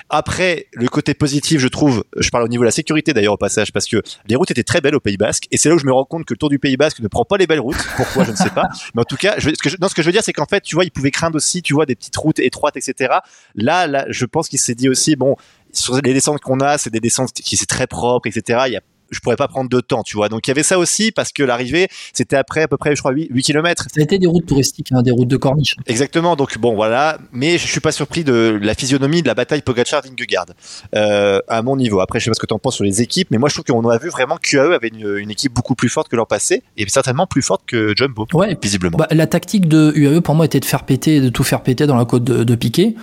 Après, 0.09 0.67
le 0.73 0.87
côté 0.87 1.13
positif, 1.13 1.59
je 1.59 1.67
trouve, 1.67 2.03
je 2.17 2.29
parle 2.29 2.43
au 2.43 2.47
niveau 2.47 2.63
de 2.63 2.67
la 2.67 2.71
sécurité 2.71 3.13
d'ailleurs 3.13 3.33
au 3.33 3.37
passage, 3.37 3.71
parce 3.71 3.87
que 3.87 4.01
les 4.27 4.35
routes 4.35 4.51
étaient 4.51 4.63
très 4.63 4.81
belles 4.81 4.95
au 4.95 4.99
Pays 4.99 5.17
Basque, 5.17 5.47
et 5.51 5.57
c'est 5.57 5.69
là 5.69 5.75
où 5.75 5.79
je 5.79 5.85
me 5.85 5.93
rends 5.93 6.05
compte 6.05 6.25
que 6.25 6.33
le 6.33 6.37
Tour 6.37 6.49
du 6.49 6.59
Pays 6.59 6.77
Basque 6.77 6.99
ne 6.99 7.07
prend 7.07 7.25
pas 7.25 7.37
les 7.37 7.47
belles 7.47 7.59
routes. 7.59 7.77
Pourquoi, 7.95 8.23
je 8.23 8.31
ne 8.31 8.35
sais 8.35 8.49
pas. 8.49 8.67
Mais 8.93 9.01
en 9.01 9.05
tout 9.05 9.17
cas, 9.17 9.35
je, 9.37 9.49
ce 9.49 9.61
que 9.61 9.69
je, 9.69 9.77
non, 9.79 9.87
ce 9.87 9.95
que 9.95 10.01
je 10.01 10.07
veux 10.07 10.13
dire, 10.13 10.23
c'est 10.23 10.33
qu'en 10.33 10.45
fait, 10.45 10.61
tu 10.61 10.75
vois, 10.75 10.85
ils 10.85 10.91
pouvaient 10.91 11.11
craindre 11.11 11.35
aussi, 11.35 11.61
tu 11.61 11.73
vois, 11.73 11.85
des 11.85 11.95
petites 11.95 12.15
routes 12.15 12.39
étroites, 12.39 12.77
etc. 12.77 13.15
Là, 13.55 13.87
là, 13.87 14.05
je 14.09 14.25
pense 14.25 14.47
qu'il 14.47 14.59
s'est 14.59 14.75
dit 14.75 14.89
aussi, 14.89 15.15
bon, 15.15 15.35
sur 15.71 15.95
les 15.95 16.13
descentes 16.13 16.39
qu'on 16.41 16.59
a, 16.59 16.77
c'est 16.77 16.89
des 16.89 16.99
descentes 16.99 17.33
qui 17.33 17.57
c'est 17.57 17.65
très 17.65 17.87
propre, 17.87 18.27
etc. 18.27 18.81
je 19.09 19.19
pourrais 19.19 19.35
pas 19.35 19.47
prendre 19.47 19.69
de 19.69 19.79
temps, 19.79 20.03
tu 20.03 20.17
vois. 20.17 20.29
Donc 20.29 20.47
il 20.47 20.49
y 20.49 20.51
avait 20.51 20.63
ça 20.63 20.79
aussi 20.79 21.11
parce 21.11 21.31
que 21.31 21.43
l'arrivée, 21.43 21.87
c'était 22.13 22.35
après 22.35 22.63
à 22.63 22.67
peu 22.67 22.77
près, 22.77 22.95
je 22.95 23.01
crois, 23.01 23.11
8, 23.11 23.29
8 23.31 23.43
km. 23.43 23.83
Ça 23.83 24.01
a 24.01 24.03
été 24.03 24.19
des 24.19 24.27
routes 24.27 24.45
touristiques, 24.45 24.91
hein, 24.91 25.01
des 25.01 25.11
routes 25.11 25.27
de 25.27 25.37
corniche. 25.37 25.75
Exactement. 25.87 26.35
Donc 26.35 26.57
bon, 26.57 26.75
voilà. 26.75 27.17
Mais 27.31 27.57
je 27.57 27.67
suis 27.67 27.79
pas 27.79 27.91
surpris 27.91 28.23
de 28.23 28.59
la 28.61 28.73
physionomie 28.73 29.21
de 29.21 29.27
la 29.27 29.33
bataille 29.33 29.61
Pogacar-Vingegaard 29.61 30.47
euh, 30.95 31.39
à 31.47 31.61
mon 31.61 31.75
niveau. 31.75 31.99
Après, 31.99 32.19
je 32.19 32.25
sais 32.25 32.31
pas 32.31 32.35
ce 32.35 32.39
que 32.39 32.45
tu 32.45 32.53
en 32.53 32.59
penses 32.59 32.75
sur 32.75 32.83
les 32.83 33.01
équipes, 33.01 33.29
mais 33.31 33.37
moi 33.37 33.49
je 33.49 33.55
trouve 33.55 33.65
qu'on 33.65 33.89
a 33.89 33.97
vu 33.97 34.09
vraiment 34.09 34.37
que 34.37 34.49
QAE 34.49 34.73
avait 34.73 34.89
une, 34.89 35.29
équipe 35.29 35.53
beaucoup 35.53 35.75
plus 35.75 35.89
forte 35.89 36.07
que 36.07 36.15
l'an 36.15 36.25
passé 36.25 36.63
et 36.77 36.87
certainement 36.87 37.27
plus 37.27 37.41
forte 37.41 37.63
que 37.65 37.93
Jumbo. 37.95 38.27
Ouais, 38.33 38.57
visiblement. 38.61 38.97
Bah, 38.97 39.07
la 39.11 39.27
tactique 39.27 39.67
de 39.67 39.91
UAE 39.95 40.21
pour 40.21 40.35
moi 40.35 40.45
était 40.45 40.59
de 40.59 40.65
faire 40.65 40.83
péter, 40.83 41.19
de 41.19 41.29
tout 41.29 41.43
faire 41.43 41.61
péter 41.61 41.87
dans 41.87 41.95
la 41.95 42.05
côte 42.05 42.23
de, 42.23 42.43
de 42.43 42.55
Piquet. 42.55 42.95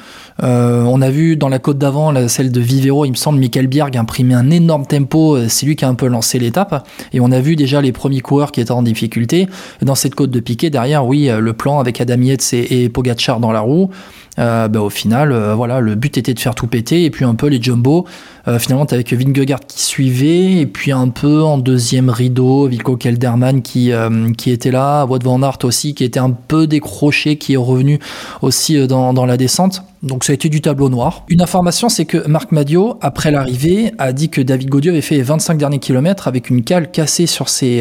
Euh, 0.43 0.83
on 0.85 1.03
a 1.03 1.11
vu 1.11 1.37
dans 1.37 1.49
la 1.49 1.59
côte 1.59 1.79
d'avant, 1.79 2.29
celle 2.29 2.53
de 2.53 2.61
Vivero, 2.61 3.05
il 3.05 3.11
me 3.11 3.17
semble, 3.17 3.39
Michael 3.39 3.67
Bierg 3.67 3.97
imprimé 3.97 4.35
un 4.35 4.51
énorme 4.51 4.87
tempo. 4.87 5.37
Euh, 5.37 5.49
c'est 5.49 5.67
lui 5.67 5.77
qui 5.77 5.85
a 5.85 5.89
un 5.93 5.95
peu 5.95 6.07
lancé 6.07 6.39
l'étape. 6.39 6.87
Et 7.13 7.21
on 7.21 7.31
a 7.31 7.41
vu 7.41 7.57
déjà 7.57 7.81
les 7.81 7.93
premiers 7.93 8.21
coureurs 8.21 8.53
qui 8.53 8.61
étaient 8.61 8.73
en 8.73 8.83
difficulté. 8.83 9.47
dans 9.83 9.95
cette 9.95 10.15
côte 10.15 10.31
de 10.31 10.41
piqué, 10.41 10.71
derrière, 10.71 11.07
oui, 11.07 11.29
euh, 11.29 11.41
le 11.41 11.53
plan 11.53 11.79
avec 11.79 12.01
Adam 12.01 12.21
Yates 12.21 12.53
et, 12.53 12.89
Pogacar 12.89 13.41
dans 13.41 13.53
la 13.53 13.61
roue. 13.61 13.91
Euh, 14.39 14.69
bah, 14.69 14.81
au 14.81 14.89
final, 14.89 15.31
euh, 15.31 15.55
voilà, 15.55 15.81
le 15.81 15.95
but 15.95 16.17
était 16.17 16.33
de 16.33 16.39
faire 16.39 16.55
tout 16.55 16.67
péter 16.67 17.05
et 17.05 17.11
puis 17.11 17.25
un 17.25 17.35
peu 17.35 17.49
les 17.49 17.61
jumbo. 17.61 18.07
Euh, 18.49 18.59
finalement, 18.59 18.87
que 18.87 19.15
Vingegaard 19.15 19.61
qui 19.61 19.83
suivait 19.83 20.55
et 20.55 20.67
puis 20.67 20.91
un 20.91 21.09
peu 21.09 21.43
en 21.43 21.59
deuxième 21.59 22.09
rideau, 22.11 22.67
Vilko 22.67 22.97
Kelderman 22.97 23.63
qui 23.63 23.93
qui 24.39 24.51
était 24.51 24.71
là, 24.71 25.05
Wout 25.05 25.23
van 25.23 25.43
Aert 25.43 25.59
aussi 25.65 25.95
qui 25.95 26.05
était 26.05 26.21
un 26.21 26.31
peu 26.31 26.67
décroché, 26.67 27.37
qui 27.37 27.55
est 27.55 27.57
revenu 27.57 27.99
aussi 28.41 28.87
dans, 28.87 29.13
dans 29.13 29.27
la 29.27 29.37
descente. 29.37 29.85
Donc 30.03 30.25
ça 30.25 30.33
a 30.33 30.35
été 30.35 30.49
du 30.49 30.61
tableau 30.61 30.89
noir. 30.89 31.25
Une 31.29 31.43
information, 31.43 31.89
c'est 31.89 32.05
que 32.05 32.27
Marc 32.27 32.53
Madio, 32.53 32.99
après 33.01 33.31
l'arrivée, 33.31 33.93
a 33.99 34.13
dit 34.13 34.29
que 34.29 34.41
David 34.41 34.69
Gaudieu 34.69 34.93
avait 34.93 35.01
fait 35.01 35.17
les 35.17 35.23
25 35.23 35.59
derniers 35.59 35.79
kilomètres 35.79 36.29
avec 36.29 36.51
une 36.51 36.65
cale 36.65 36.91
cassée 36.91 37.27
sur 37.27 37.49
ses, 37.49 37.81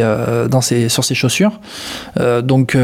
dans 0.50 0.62
ses, 0.62 0.90
sur 0.90 1.04
ses 1.04 1.16
chaussures. 1.16 1.60
donc 2.44 2.78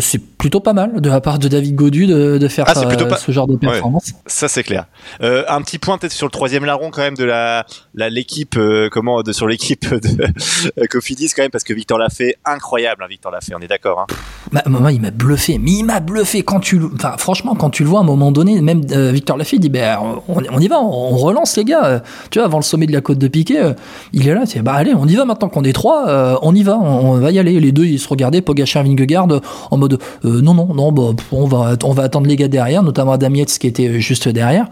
c'est 0.00 0.20
plutôt 0.46 0.60
pas 0.60 0.74
mal 0.74 1.00
de 1.00 1.08
la 1.08 1.20
part 1.20 1.38
de 1.38 1.48
David 1.48 1.74
Gaudu 1.74 2.06
de, 2.06 2.38
de 2.38 2.48
faire 2.48 2.66
ah, 2.68 2.74
ce 2.74 3.32
genre 3.32 3.46
de 3.46 3.56
performance. 3.56 4.12
ça 4.26 4.48
c'est 4.48 4.62
clair. 4.62 4.86
Euh, 5.22 5.44
un 5.48 5.62
petit 5.62 5.78
point 5.78 5.98
peut-être 5.98 6.12
sur 6.12 6.26
le 6.26 6.30
troisième 6.30 6.64
larron 6.64 6.90
quand 6.90 7.02
même 7.02 7.16
de 7.16 7.24
la 7.24 7.64
l'équipe 7.94 8.56
euh, 8.56 8.88
comment 8.90 9.22
de 9.22 9.32
sur 9.32 9.46
l'équipe 9.46 9.88
de 9.88 10.24
euh, 10.78 10.86
Cofidis 10.90 11.32
quand 11.34 11.42
même 11.42 11.50
parce 11.50 11.64
que 11.64 11.74
Victor 11.74 11.98
l'a 11.98 12.10
fait 12.10 12.36
incroyable 12.44 13.02
hein, 13.02 13.06
Victor 13.08 13.32
l'a 13.32 13.40
fait 13.40 13.54
on 13.54 13.60
est 13.60 13.68
d'accord 13.68 14.00
hein. 14.00 14.06
Bah, 14.52 14.62
moi 14.66 14.92
il 14.92 15.00
m'a 15.00 15.10
bluffé 15.10 15.58
mais 15.58 15.72
il 15.72 15.84
m'a 15.84 16.00
bluffé 16.00 16.42
quand 16.42 16.60
tu 16.60 16.80
enfin 16.94 17.16
franchement 17.18 17.54
quand 17.54 17.70
tu 17.70 17.82
le 17.82 17.88
vois 17.88 18.00
à 18.00 18.02
un 18.02 18.06
moment 18.06 18.30
donné 18.30 18.60
même 18.66 18.82
Victor 19.12 19.36
Lafay 19.36 19.58
dit 19.58 19.68
ben 19.68 19.98
on, 20.28 20.60
y 20.60 20.68
va 20.68 20.80
on, 20.80 21.16
relance 21.16 21.56
les 21.56 21.64
gars 21.64 22.02
tu 22.30 22.38
vois 22.38 22.46
avant 22.46 22.58
le 22.58 22.62
sommet 22.62 22.86
de 22.86 22.92
la 22.92 23.00
côte 23.00 23.18
de 23.18 23.28
Piquet 23.28 23.74
il 24.12 24.28
est 24.28 24.34
là 24.34 24.42
c'est 24.46 24.60
bah 24.60 24.74
allez 24.74 24.92
on 24.94 25.06
y 25.06 25.14
va 25.14 25.24
maintenant 25.24 25.48
qu'on 25.48 25.64
est 25.64 25.72
trois 25.72 26.38
on 26.42 26.54
y 26.54 26.62
va 26.62 26.78
on, 26.78 27.18
va 27.18 27.30
y 27.30 27.38
aller 27.38 27.58
les 27.60 27.72
deux 27.72 27.84
ils 27.84 27.98
se 27.98 28.08
regardaient 28.08 28.42
Pogacar 28.42 28.84
Vingegaard 28.84 29.28
en 29.70 29.76
mode 29.76 29.98
non 30.24 30.54
non 30.54 30.74
non 30.74 30.92
bah, 30.92 31.14
on 31.32 31.46
va 31.46 31.76
on 31.82 31.92
va 31.92 32.02
attendre 32.02 32.26
les 32.26 32.36
gars 32.36 32.48
derrière 32.48 32.82
notamment 32.82 33.12
Adam 33.12 33.34
Yates 33.34 33.58
qui 33.58 33.66
était 33.66 34.00
juste 34.00 34.28
derrière. 34.28 34.66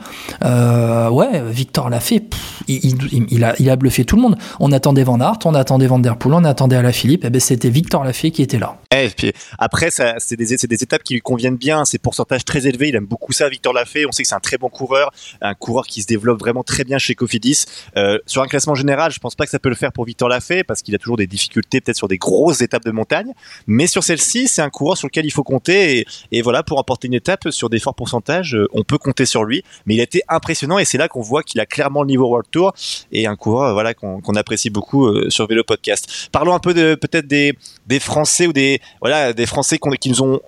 Euh, 0.45 1.09
ouais, 1.11 1.43
Victor 1.51 1.91
l'a 1.91 2.01
fait. 2.01 2.25
Il, 2.69 3.45
a, 3.45 3.77
bluffé 3.77 4.05
tout 4.05 4.17
le 4.17 4.23
monde. 4.23 4.37
On 4.61 4.73
attendait 4.73 5.05
Van 5.05 5.21
Aert, 5.21 5.39
on 5.45 5.55
attendait 5.55 5.87
Van 5.87 5.99
Der 5.99 6.17
Poel, 6.17 6.35
on 6.35 6.45
attendait 6.45 6.77
Alaphilippe. 6.77 7.25
Et 7.25 7.29
eh 7.29 7.31
ben 7.31 7.41
c'était 7.41 7.71
Victor 7.71 8.05
Lafay 8.05 8.31
qui 8.31 8.43
était 8.43 8.59
là. 8.59 8.77
Et 8.95 9.09
puis 9.09 9.33
Après, 9.59 9.89
c'est 9.91 10.37
des, 10.37 10.57
des 10.57 10.83
étapes 10.83 11.03
qui 11.03 11.15
lui 11.15 11.21
conviennent 11.21 11.57
bien. 11.57 11.85
C'est 11.85 11.99
pourcentage 11.99 12.45
très 12.45 12.67
élevé. 12.67 12.89
Il 12.89 12.97
aime 12.97 13.07
beaucoup 13.07 13.33
ça, 13.33 13.49
Victor. 13.49 13.75
On 14.07 14.13
sait 14.13 14.23
que 14.23 14.29
c'est 14.29 14.35
un 14.35 14.41
très 14.41 14.59
bon 14.59 14.69
coureur, 14.69 15.11
un 15.41 15.55
coureur 15.55 15.87
qui 15.87 16.03
se 16.03 16.07
développe 16.07 16.39
vraiment 16.39 16.63
très 16.63 16.85
bien 16.85 16.99
chez 16.99 17.15
Cofidis. 17.15 17.65
Euh, 17.97 18.19
sur 18.27 18.43
un 18.43 18.47
classement 18.47 18.75
général, 18.75 19.13
je 19.13 19.19
pense 19.19 19.35
pas 19.35 19.45
que 19.45 19.51
ça 19.51 19.59
peut 19.59 19.69
le 19.69 19.75
faire 19.75 19.93
pour 19.93 20.05
Victor 20.05 20.29
Lafay 20.29 20.65
parce 20.65 20.83
qu'il 20.83 20.95
a 20.95 20.99
toujours 20.99 21.17
des 21.17 21.27
difficultés 21.27 21.81
peut-être 21.81 21.97
sur 21.97 22.09
des 22.09 22.19
grosses 22.19 22.61
étapes 22.61 22.85
de 22.85 22.91
montagne. 22.91 23.33
Mais 23.67 23.87
sur 23.87 24.05
celle-ci, 24.05 24.49
c'est 24.49 24.63
un 24.63 24.71
coureur 24.71 24.97
sur 24.97 25.09
lequel 25.09 25.25
il 25.27 25.31
faut 25.31 25.43
compter. 25.43 26.07
Et, 26.33 26.43
voilà, 26.43 26.63
pour 26.63 26.79
emporter 26.79 27.09
une 27.09 27.15
étape 27.15 27.51
sur 27.51 27.71
des 27.71 27.79
forts 27.79 27.95
pourcentages, 27.95 28.55
euh, 28.55 28.69
on 28.73 28.83
peut 28.83 28.99
compter 28.99 29.27
sur 29.27 29.45
lui. 29.45 29.63
Mais 29.87 29.95
il 29.95 30.01
a 30.01 30.05
été 30.05 30.23
impressionnant 30.29 30.79
et 30.79 30.85
c'est 30.85 30.99
là 30.99 31.09
qu'on 31.09 31.23
voit 31.23 31.43
qu'il 31.43 31.61
a 31.61 31.67
clairement 31.67 32.03
le 32.03 32.09
niveau 32.09 32.27
World 32.27 32.51
Tour 32.51 32.75
et 33.13 33.27
un 33.27 33.37
coureur 33.37 33.73
voilà 33.73 33.95
qu'on 33.95 34.35
apprécie 34.35 34.71
beaucoup 34.71 35.07
euh, 35.07 35.31
sur 35.31 35.47
Vélo 35.47 35.63
Podcast. 35.65 36.29
Parlons 36.33 36.55
un 36.55 36.59
peu 36.59 36.75
de 36.75 36.95
peut-être 36.95 37.27
des 37.27 37.55
Français 38.01 38.47
ou 38.47 38.53
des 38.53 38.81
voilà 39.01 39.33
des 39.33 39.47
Français 39.47 39.79
qui 40.01 40.09
nous 40.09 40.23
ont 40.23 40.41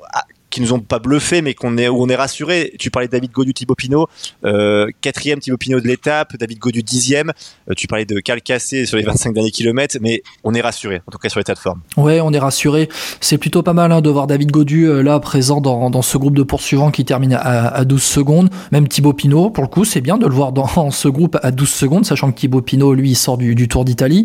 qui 0.50 0.60
nous 0.60 0.72
ont 0.72 0.80
pas 0.80 0.98
bluffé, 0.98 1.42
mais 1.42 1.54
qu'on 1.54 1.76
est 1.76 1.88
où 1.88 2.02
on 2.02 2.08
est 2.08 2.16
rassuré. 2.16 2.72
Tu 2.78 2.90
parlais 2.90 3.08
de 3.08 3.12
David 3.12 3.32
Godu, 3.32 3.52
Thibaut 3.52 3.74
Pinot, 3.74 4.08
euh, 4.44 4.88
quatrième 5.00 5.38
Thibaut 5.38 5.56
Pinot 5.56 5.80
de 5.80 5.88
l'étape, 5.88 6.36
David 6.36 6.58
Godu 6.58 6.82
dixième. 6.82 7.32
Euh, 7.70 7.74
tu 7.76 7.86
parlais 7.86 8.04
de 8.04 8.20
Cal 8.20 8.40
Cassé 8.40 8.86
sur 8.86 8.96
les 8.96 9.02
25 9.02 9.32
derniers 9.32 9.50
kilomètres, 9.50 9.96
mais 10.00 10.22
on 10.44 10.54
est 10.54 10.60
rassuré, 10.60 11.02
en 11.06 11.10
tout 11.10 11.18
cas 11.18 11.28
sur 11.28 11.40
l'état 11.40 11.54
de 11.54 11.58
forme. 11.58 11.80
Ouais, 11.96 12.20
on 12.20 12.32
est 12.32 12.38
rassuré. 12.38 12.88
C'est 13.20 13.38
plutôt 13.38 13.62
pas 13.62 13.72
mal 13.72 13.92
hein, 13.92 14.00
de 14.00 14.10
voir 14.10 14.26
David 14.26 14.50
Godu 14.50 14.84
euh, 14.84 15.02
là 15.02 15.18
présent 15.20 15.60
dans, 15.60 15.90
dans, 15.90 16.02
ce 16.02 16.16
groupe 16.18 16.36
de 16.36 16.42
poursuivants 16.42 16.90
qui 16.90 17.04
termine 17.04 17.34
à, 17.34 17.68
à 17.68 17.84
12 17.84 18.02
secondes. 18.02 18.50
Même 18.72 18.88
Thibaut 18.88 19.12
Pinot, 19.12 19.50
pour 19.50 19.64
le 19.64 19.68
coup, 19.68 19.84
c'est 19.84 20.00
bien 20.00 20.16
de 20.16 20.26
le 20.26 20.34
voir 20.34 20.52
dans 20.52 20.90
ce 20.90 21.08
groupe 21.08 21.38
à 21.42 21.50
12 21.50 21.68
secondes, 21.68 22.06
sachant 22.06 22.30
que 22.30 22.38
Thibaut 22.38 22.62
Pinot, 22.62 22.94
lui, 22.94 23.10
il 23.10 23.16
sort 23.16 23.38
du, 23.38 23.54
du 23.54 23.68
Tour 23.68 23.84
d'Italie. 23.84 24.24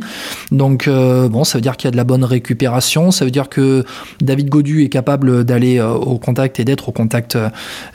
Donc 0.52 0.88
bon, 0.88 1.44
ça 1.44 1.58
veut 1.58 1.62
dire 1.62 1.78
qu'il 1.78 1.88
y 1.88 1.90
a 1.90 1.92
de 1.92 1.98
la 1.98 2.04
bonne 2.04 2.24
récupération. 2.24 3.12
Ça 3.12 3.26
veut 3.26 3.32
dire 3.32 3.50
que 3.50 3.84
David 4.22 4.50
Godu 4.50 4.84
est 4.84 4.90
capable 4.90 5.44
d'aller 5.44 5.82
au 5.82 6.11
contact 6.18 6.60
et 6.60 6.66
d'être 6.66 6.90
au 6.90 6.92
contact 6.92 7.38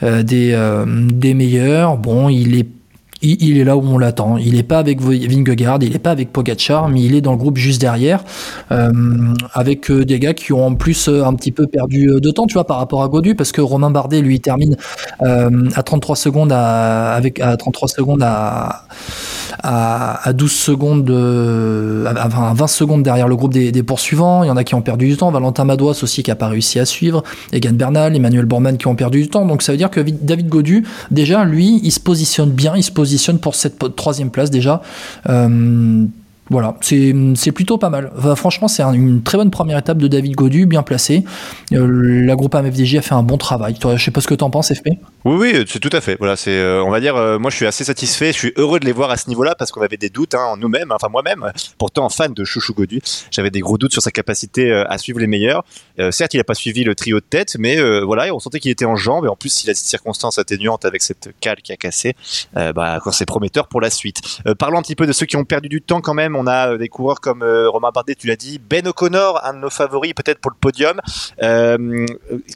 euh, 0.03 0.23
des, 0.23 0.51
euh, 0.53 0.85
des 0.87 1.33
meilleurs. 1.33 1.97
Bon, 1.97 2.29
il 2.29 2.57
est 2.57 2.67
il, 3.23 3.57
est 3.57 3.63
là 3.63 3.75
où 3.75 3.81
on 3.81 3.97
l'attend. 3.97 4.37
Il 4.37 4.53
n'est 4.53 4.61
pas 4.61 4.77
avec 4.77 5.01
Vingegaard, 5.01 5.79
il 5.81 5.91
n'est 5.91 5.97
pas 5.97 6.11
avec 6.11 6.31
Pogacar, 6.31 6.87
mais 6.87 7.01
il 7.01 7.15
est 7.15 7.21
dans 7.21 7.31
le 7.31 7.39
groupe 7.39 7.57
juste 7.57 7.81
derrière, 7.81 8.23
euh, 8.71 8.91
avec 9.53 9.91
des 9.91 10.19
gars 10.19 10.35
qui 10.35 10.53
ont 10.53 10.63
en 10.63 10.75
plus 10.75 11.09
un 11.09 11.33
petit 11.33 11.51
peu 11.51 11.65
perdu 11.65 12.11
de 12.21 12.29
temps, 12.29 12.45
tu 12.45 12.53
vois, 12.53 12.67
par 12.67 12.77
rapport 12.77 13.01
à 13.01 13.07
Godu, 13.07 13.33
parce 13.33 13.51
que 13.51 13.59
Romain 13.59 13.89
Bardet 13.89 14.21
lui 14.21 14.39
termine 14.39 14.75
à 15.19 15.81
33 15.83 16.15
secondes 16.15 16.51
à, 16.51 17.13
avec 17.13 17.39
à 17.39 17.57
33 17.57 17.87
secondes 17.87 18.21
à 18.21 18.83
à, 19.63 20.31
12 20.33 20.51
secondes, 20.51 21.03
de, 21.03 22.05
à 22.05 22.53
20 22.53 22.67
secondes 22.67 23.03
derrière 23.03 23.27
le 23.27 23.35
groupe 23.35 23.53
des, 23.53 23.83
poursuivants. 23.83 24.43
Il 24.43 24.47
y 24.47 24.49
en 24.49 24.57
a 24.57 24.63
qui 24.63 24.75
ont 24.75 24.81
perdu 24.81 25.07
du 25.07 25.17
temps. 25.17 25.31
Valentin 25.31 25.65
Madouas 25.65 25.99
aussi 26.03 26.23
qui 26.23 26.31
n'a 26.31 26.35
pas 26.35 26.47
réussi 26.47 26.79
à 26.79 26.85
suivre. 26.85 27.23
Egan 27.51 27.73
Bernal, 27.73 28.15
Emmanuel 28.15 28.45
Bormann 28.45 28.77
qui 28.77 28.87
ont 28.87 28.95
perdu 28.95 29.21
du 29.23 29.29
temps. 29.29 29.45
Donc 29.45 29.61
ça 29.61 29.71
veut 29.71 29.77
dire 29.77 29.89
que 29.89 30.01
David 30.01 30.49
Godu, 30.49 30.85
déjà, 31.11 31.45
lui, 31.45 31.79
il 31.83 31.91
se 31.91 31.99
positionne 31.99 32.51
bien. 32.51 32.75
Il 32.75 32.83
se 32.83 32.91
positionne 32.91 33.39
pour 33.39 33.55
cette 33.55 33.95
troisième 33.95 34.29
place 34.29 34.51
déjà. 34.51 34.81
Euh, 35.29 36.05
voilà, 36.49 36.75
c'est 36.81 37.51
plutôt 37.53 37.77
pas 37.77 37.89
mal. 37.89 38.11
franchement, 38.35 38.67
c'est 38.67 38.83
une 38.83 39.23
très 39.23 39.37
bonne 39.37 39.51
première 39.51 39.77
étape 39.77 39.97
de 39.97 40.07
David 40.07 40.35
Godu, 40.35 40.65
bien 40.65 40.83
placé. 40.83 41.23
Euh, 41.73 42.25
la 42.25 42.35
groupe 42.35 42.55
AMFDJ 42.55 42.95
a 42.95 43.01
fait 43.01 43.13
un 43.13 43.23
bon 43.23 43.37
travail. 43.37 43.77
Toi, 43.77 43.95
je 43.97 44.03
sais 44.03 44.11
pas 44.11 44.21
ce 44.21 44.27
que 44.27 44.35
tu 44.35 44.43
en 44.43 44.49
penses, 44.49 44.73
FP. 44.73 44.89
Oui, 45.25 45.35
oui, 45.53 45.65
c'est 45.67 45.79
tout 45.79 45.89
à 45.91 46.01
fait. 46.01 46.15
Voilà, 46.19 46.35
c'est, 46.35 46.51
euh, 46.51 46.83
on 46.83 46.89
va 46.89 46.99
dire, 46.99 47.15
euh, 47.15 47.37
moi, 47.37 47.51
je 47.51 47.57
suis 47.57 47.65
assez 47.65 47.83
satisfait. 47.83 48.31
Je 48.31 48.37
suis 48.37 48.53
heureux 48.55 48.79
de 48.79 48.85
les 48.85 48.91
voir 48.91 49.11
à 49.11 49.17
ce 49.17 49.27
niveau-là 49.29 49.55
parce 49.55 49.71
qu'on 49.71 49.81
avait 49.81 49.97
des 49.97 50.09
doutes 50.09 50.35
hein, 50.35 50.43
en 50.43 50.57
nous-mêmes, 50.57 50.91
enfin 50.91 51.09
moi-même. 51.09 51.51
Pourtant, 51.77 52.07
fan 52.09 52.33
de 52.33 52.43
Chouchou 52.43 52.73
Godu, 52.73 53.01
j'avais 53.31 53.49
des 53.49 53.59
gros 53.59 53.77
doutes 53.77 53.91
sur 53.91 54.01
sa 54.01 54.11
capacité 54.11 54.71
à 54.71 54.97
suivre 54.97 55.19
les 55.19 55.27
meilleurs. 55.27 55.65
certes, 56.11 56.33
il 56.33 56.37
n'a 56.37 56.43
pas 56.43 56.53
suivi 56.53 56.83
le 56.83 56.95
trio 56.95 57.19
de 57.19 57.25
tête, 57.25 57.57
mais 57.59 57.77
voilà, 58.01 58.33
on 58.33 58.39
sentait 58.39 58.59
qu'il 58.59 58.71
était 58.71 58.85
en 58.85 58.95
jambes. 58.95 59.25
Et 59.25 59.27
en 59.27 59.35
plus, 59.35 59.49
s'il 59.49 59.69
a 59.69 59.73
cette 59.73 59.87
circonstance 59.87 60.37
atténuante 60.37 60.85
avec 60.85 61.01
cette 61.01 61.29
cale 61.41 61.57
qui 61.61 61.71
a 61.71 61.77
cassé, 61.77 62.15
bah, 62.53 62.99
c'est 63.11 63.25
prometteur 63.25 63.67
pour 63.67 63.81
la 63.81 63.89
suite. 63.89 64.21
parlons 64.57 64.77
un 64.77 64.81
petit 64.81 64.95
peu 64.95 65.07
de 65.07 65.11
ceux 65.11 65.25
qui 65.25 65.35
ont 65.35 65.45
perdu 65.45 65.69
du 65.69 65.81
temps 65.81 66.01
quand 66.01 66.13
même 66.13 66.36
on 66.37 66.47
a 66.47 66.73
euh, 66.73 66.77
des 66.77 66.87
coureurs 66.87 67.19
comme 67.19 67.41
euh, 67.41 67.69
Romain 67.69 67.89
Bardet, 67.93 68.15
tu 68.15 68.27
l'as 68.27 68.35
dit, 68.35 68.59
Ben 68.59 68.87
O'Connor, 68.87 69.43
un 69.43 69.53
de 69.53 69.59
nos 69.59 69.69
favoris 69.69 70.13
peut-être 70.13 70.39
pour 70.39 70.51
le 70.51 70.57
podium, 70.59 70.99
euh, 71.41 72.05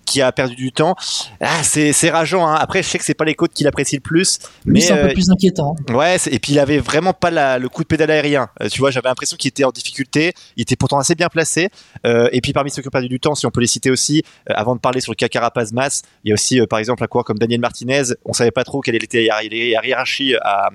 qui 0.05 0.21
a 0.21 0.31
perdu 0.31 0.55
du 0.55 0.71
temps. 0.71 0.95
Ah, 1.39 1.63
c'est 1.63 2.09
rageant. 2.09 2.47
Hein. 2.47 2.55
Après, 2.59 2.83
je 2.83 2.87
sais 2.87 2.97
que 2.97 3.03
c'est 3.03 3.13
pas 3.13 3.25
les 3.25 3.35
côtes 3.35 3.53
qu'il 3.53 3.67
apprécie 3.67 3.95
le 3.95 4.01
plus, 4.01 4.39
mais 4.65 4.81
c'est 4.81 4.93
un 4.93 5.07
peu 5.07 5.13
plus 5.13 5.29
inquiétant. 5.29 5.75
Ouais, 5.89 6.17
et 6.29 6.39
puis 6.39 6.53
il 6.53 6.59
avait 6.59 6.79
vraiment 6.79 7.13
pas 7.13 7.57
le 7.57 7.69
coup 7.69 7.83
de 7.83 7.87
pédale 7.87 8.11
aérien. 8.11 8.49
tu 8.71 8.79
vois, 8.79 8.91
j'avais 8.91 9.09
l'impression 9.09 9.37
qu'il 9.37 9.49
était 9.49 9.63
en 9.63 9.71
difficulté. 9.71 10.33
Il 10.57 10.61
était 10.61 10.75
pourtant 10.75 10.99
assez 10.99 11.15
bien 11.15 11.29
placé. 11.29 11.69
et 12.05 12.41
puis 12.41 12.53
parmi 12.53 12.69
ceux 12.69 12.81
qui 12.81 12.87
ont 12.87 12.91
perdu 12.91 13.09
du 13.09 13.19
temps, 13.19 13.35
si 13.35 13.45
on 13.45 13.51
peut 13.51 13.61
les 13.61 13.67
citer 13.67 13.89
aussi, 13.89 14.23
avant 14.47 14.75
de 14.75 14.79
parler 14.79 15.01
sur 15.01 15.11
le 15.11 15.15
cas 15.15 15.27
Carapaz 15.27 15.71
Mas, 15.73 16.03
il 16.23 16.29
y 16.29 16.31
a 16.31 16.33
aussi 16.35 16.61
par 16.67 16.79
exemple 16.79 17.03
un 17.03 17.07
coureur 17.07 17.25
comme 17.25 17.39
Daniel 17.39 17.59
Martinez. 17.59 18.03
On 18.25 18.33
savait 18.33 18.51
pas 18.51 18.63
trop 18.63 18.81
quelle 18.81 18.95
était 18.95 19.27
la 19.27 19.43
hiérarchie 19.43 20.35
à, 20.41 20.69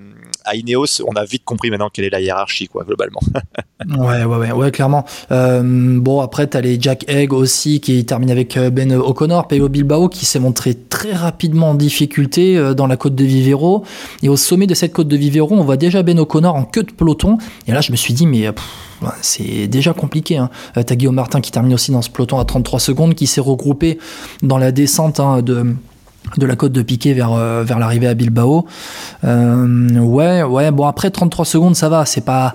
à 0.45 0.55
Ineos. 0.57 1.03
On 1.07 1.15
a 1.15 1.25
vite 1.25 1.45
compris 1.45 1.71
maintenant 1.71 1.91
quelle 1.91 2.05
est 2.05 2.11
la 2.11 2.21
hiérarchie, 2.21 2.69
quoi, 2.69 2.85
globalement. 2.97 3.21
ouais, 4.05 4.25
ouais, 4.25 4.37
ouais, 4.37 4.53
ouais, 4.53 4.71
clairement. 4.71 5.05
Euh, 5.31 5.99
bon, 6.01 6.21
après, 6.21 6.47
t'as 6.47 6.61
les 6.61 6.81
Jack 6.81 7.05
Egg 7.09 7.33
aussi 7.33 7.81
qui 7.81 8.05
termine 8.05 8.31
avec 8.31 8.57
euh, 8.57 8.71
Ben 8.71 8.93
O'Connor, 8.93 9.49
Pello 9.49 9.69
Bilbao 9.69 10.09
qui 10.09 10.25
s'est 10.25 10.39
montré 10.39 10.75
très 10.75 11.13
rapidement 11.13 11.71
en 11.71 11.75
difficulté 11.75 12.57
euh, 12.57 12.75
dans 12.75 12.87
la 12.87 12.97
côte 12.97 13.15
de 13.15 13.25
Vivero. 13.25 13.85
Et 14.23 14.29
au 14.29 14.37
sommet 14.37 14.67
de 14.67 14.75
cette 14.75 14.93
côte 14.93 15.09
de 15.09 15.17
Vivero, 15.17 15.55
on 15.55 15.65
voit 15.65 15.77
déjà 15.77 16.03
Ben 16.03 16.19
O'Connor 16.19 16.55
en 16.55 16.65
queue 16.65 16.83
de 16.83 16.93
peloton. 16.93 17.39
Et 17.67 17.73
là, 17.73 17.81
je 17.81 17.93
me 17.93 17.97
suis 17.97 18.15
dit, 18.15 18.27
mais. 18.27 18.49
c'est 19.21 19.67
déjà 19.69 19.93
compliqué. 19.93 20.39
Hein. 20.39 20.51
T'as 20.75 20.95
Guillaume 20.95 21.15
Martin 21.15 21.41
qui 21.41 21.51
termine 21.51 21.75
aussi 21.75 21.93
dans 21.93 22.03
ce 22.03 22.11
peloton 22.11 22.39
à 22.39 22.45
33 22.45 22.81
secondes, 22.81 23.15
qui 23.15 23.27
s'est 23.27 23.41
regroupé 23.41 23.99
dans 24.43 24.59
la 24.59 24.73
descente 24.73 25.21
hein, 25.21 25.43
de, 25.43 25.75
de 26.37 26.47
la 26.47 26.57
côte 26.57 26.73
de 26.73 26.83
Piquet 26.83 27.13
vers, 27.13 27.35
vers 27.65 27.79
l'arrivée 27.79 28.09
à 28.09 28.15
Bilbao. 28.15 28.67
ouais, 29.23 30.43
ouais, 30.43 30.71
bon 30.71 30.87
après 30.87 31.11
33 31.11 31.45
secondes 31.45 31.77
ça 31.77 31.89
va, 31.89 32.05
c'est 32.05 32.25
pas 32.25 32.55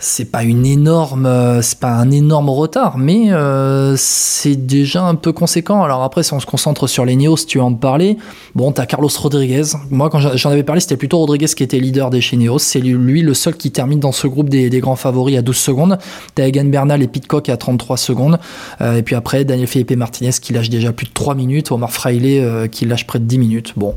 c'est 0.00 0.30
pas 0.30 0.44
une 0.44 0.64
énorme 0.64 1.26
euh, 1.26 1.60
c'est 1.60 1.80
pas 1.80 1.90
un 1.90 2.10
énorme 2.10 2.50
retard 2.50 2.98
mais 2.98 3.32
euh, 3.32 3.94
c'est 3.96 4.54
déjà 4.54 5.02
un 5.02 5.16
peu 5.16 5.32
conséquent. 5.32 5.82
Alors 5.82 6.02
après 6.02 6.22
si 6.22 6.32
on 6.32 6.40
se 6.40 6.46
concentre 6.46 6.86
sur 6.86 7.04
les 7.04 7.16
Neos 7.16 7.46
tu 7.46 7.58
en 7.58 7.74
parlais 7.74 8.16
bon 8.54 8.70
t'as 8.70 8.86
Carlos 8.86 9.10
Rodriguez. 9.16 9.64
Moi 9.90 10.08
quand 10.08 10.20
j'en 10.20 10.50
avais 10.50 10.62
parlé 10.62 10.80
c'était 10.80 10.96
plutôt 10.96 11.18
Rodriguez 11.18 11.46
qui 11.46 11.62
était 11.62 11.80
leader 11.80 12.10
des 12.10 12.20
chez 12.20 12.36
Neos. 12.36 12.58
C'est 12.58 12.80
lui 12.80 13.22
le 13.22 13.34
seul 13.34 13.56
qui 13.56 13.72
termine 13.72 13.98
dans 13.98 14.12
ce 14.12 14.26
groupe 14.26 14.48
des, 14.48 14.68
grands 14.80 14.96
favoris 14.96 15.36
à 15.36 15.42
12 15.42 15.56
secondes. 15.56 15.98
T'as 16.34 16.46
Egan 16.46 16.66
Bernal 16.66 17.02
et 17.02 17.08
Pitcock 17.08 17.48
à 17.48 17.56
33 17.56 17.96
secondes. 17.96 18.38
Euh, 18.80 18.96
et 18.96 19.02
puis 19.02 19.16
après 19.16 19.44
Daniel 19.44 19.66
Felipe 19.66 19.90
Martinez 19.92 20.30
qui 20.40 20.52
lâche 20.52 20.70
déjà 20.70 20.92
plus 20.92 21.06
de 21.06 21.12
3 21.12 21.34
minutes. 21.34 21.72
Omar 21.72 21.90
Fraile 21.90 22.68
qui 22.70 22.84
lâche 22.84 23.06
près 23.06 23.18
de 23.18 23.24
10 23.24 23.38
minutes. 23.38 23.72
Bon 23.76 23.94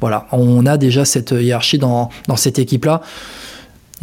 voilà. 0.00 0.26
On 0.30 0.64
a 0.66 0.76
déjà 0.76 1.04
cette 1.04 1.32
hiérarchie 1.32 1.78
dans, 1.78 2.08
dans 2.28 2.36
cette 2.36 2.58
équipe 2.58 2.84
là 2.84 3.00